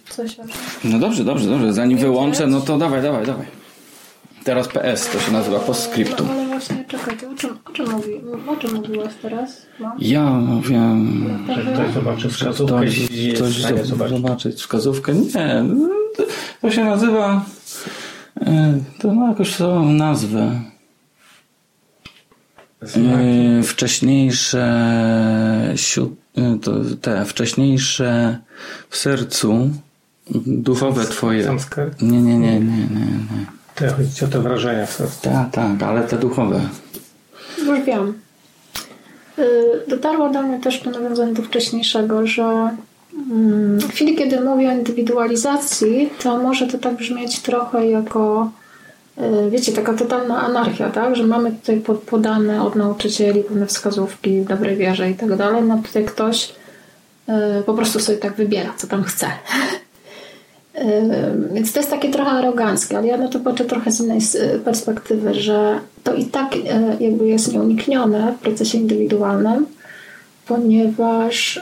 [0.10, 0.60] Coś ważnego.
[0.84, 1.74] No dobrze, dobrze, dobrze.
[1.74, 3.46] Zanim wyłączę, no to dawaj, dawaj, dawaj.
[4.44, 6.28] Teraz PS, to się nazywa postscriptum.
[6.28, 8.14] No, ale właśnie, czekajcie, o czym, o czym, mówi,
[8.48, 9.62] o czym mówiłaś teraz?
[9.80, 9.92] No.
[10.00, 11.26] Ja mówiłem,
[11.56, 13.00] Że ktoś zobaczy wskazówkę ktoś,
[13.36, 13.88] ktoś zobaczyć.
[14.20, 15.14] zobaczyć wskazówkę.
[15.14, 15.64] Nie,
[16.18, 16.24] to-
[16.62, 17.46] to się nazywa,
[18.42, 20.62] e, to ma jakąś swoją nazwę.
[22.82, 24.64] E, Wcześniejsze,
[25.76, 26.16] siu-
[26.62, 28.38] to, te wcześniejsze
[28.90, 29.70] w sercu,
[30.46, 31.44] duchowe twoje.
[31.46, 32.02] Sanskryt?
[32.02, 32.78] Nie, nie, nie, nie, nie.
[32.86, 33.46] nie.
[33.76, 35.20] To chodzi ci o te wrażenia w sercu.
[35.22, 36.62] Tak, tak, ale te duchowe.
[37.66, 38.14] Już wiem.
[39.40, 39.44] Y,
[39.88, 42.70] Dotarło do mnie też to nawiązanie do wcześniejszego, że
[43.32, 48.59] mm, w chwili, kiedy mówię o indywidualizacji, to może to tak brzmieć trochę jako y,
[49.50, 51.16] wiecie, taka totalna anarchia, tak?
[51.16, 55.64] Że mamy tutaj pod- podane od nauczycieli pewne wskazówki w dobrej wierze i tak dalej.
[55.64, 56.54] No tutaj ktoś
[57.30, 59.26] y, po prostu sobie tak wybiera, co tam chce.
[60.76, 60.82] Yy,
[61.54, 64.20] Więc to jest takie trochę aroganckie, ale ja na to patrzę trochę z innej
[64.66, 66.56] perspektywy, że to i tak
[67.00, 69.66] jakby jest nieuniknione w procesie indywidualnym,
[70.48, 71.62] ponieważ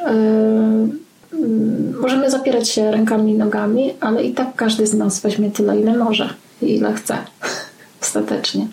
[2.01, 5.97] możemy zapierać się rękami i nogami, ale i tak każdy z nas weźmie tyle, ile
[5.97, 6.29] może
[6.61, 7.17] ile chce
[8.01, 8.67] ostatecznie.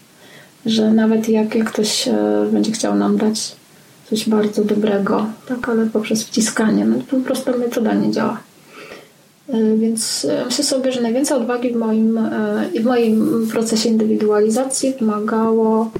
[0.66, 2.12] Że nawet jak, jak ktoś yy,
[2.52, 3.56] będzie chciał nam dać
[4.11, 8.40] coś bardzo dobrego, tak, ale poprzez wciskanie, no to po prostu metoda nie działa.
[9.55, 12.19] Y, Więc y, myślę sobie, że najwięcej odwagi w moim,
[12.81, 15.90] w moim procesie indywidualizacji wymagało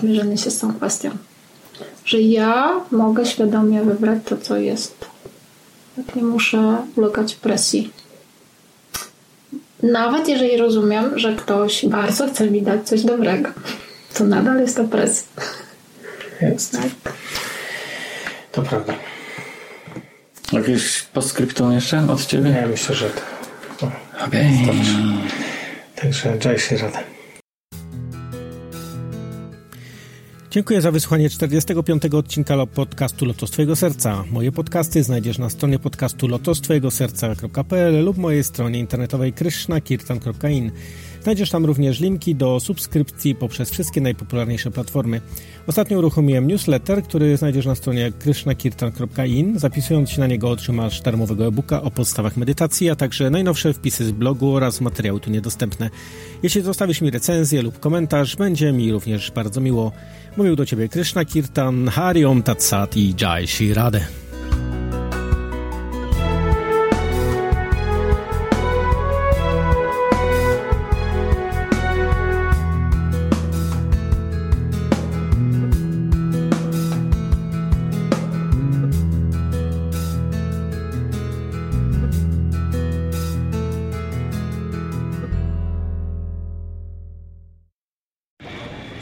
[0.00, 1.10] zmierzenie się z tą kwestią.
[2.04, 4.94] Że ja mogę świadomie wybrać to, co jest.
[5.96, 7.90] Tak nie muszę ulegać presji.
[9.82, 13.48] Nawet jeżeli rozumiem, że ktoś bardzo chce mi dać coś dobrego,
[14.14, 15.26] to nadal jest to presja.
[16.40, 16.72] Jest.
[16.72, 17.12] Tak?
[18.52, 18.94] To prawda.
[20.52, 22.50] Jakieś postscriptum jeszcze od Ciebie?
[22.50, 23.10] Ja myślę, że
[23.78, 23.90] to.
[24.26, 24.68] Okej.
[25.96, 27.11] Także Jai się Radę.
[30.52, 32.02] Dziękuję za wysłuchanie 45.
[32.14, 34.24] odcinka podcastu Lotos Twojego Serca.
[34.30, 40.70] Moje podcasty znajdziesz na stronie podcastu lotostwojegoserca.pl lub mojej stronie internetowej krishnakirtan.in.
[41.22, 45.20] Znajdziesz tam również linki do subskrypcji poprzez wszystkie najpopularniejsze platformy.
[45.66, 49.58] Ostatnio uruchomiłem newsletter, który znajdziesz na stronie krishnakirtan.in.
[49.58, 54.10] Zapisując się na niego otrzymasz darmowego e-booka o podstawach medytacji, a także najnowsze wpisy z
[54.10, 55.90] blogu oraz materiały tu niedostępne.
[56.42, 59.92] Jeśli zostawisz mi recenzję lub komentarz, będzie mi również bardzo miło.
[60.36, 63.74] Mówił do Ciebie Krishna Kirtan, Hariom Tatsat i Jai Shri.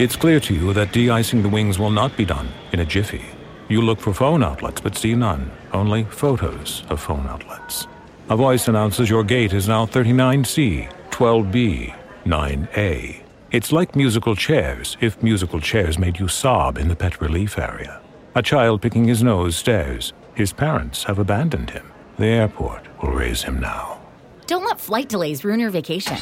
[0.01, 3.23] It's clear to you that de-icing the wings will not be done in a jiffy.
[3.69, 7.87] You look for phone outlets, but see none, only photos of phone outlets.
[8.31, 11.95] A voice announces your gate is now 39C, 12B,
[12.25, 13.23] 9A.
[13.51, 18.01] It's like musical chairs, if musical chairs made you sob in the pet relief area.
[18.37, 20.15] A child picking his nose stares.
[20.35, 21.85] His parents have abandoned him.
[22.17, 24.01] The airport will raise him now.
[24.47, 26.17] Don't let flight delays ruin your vacation.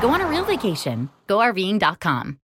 [0.00, 1.10] Go on a real vacation.
[1.28, 2.38] GoRVing.com.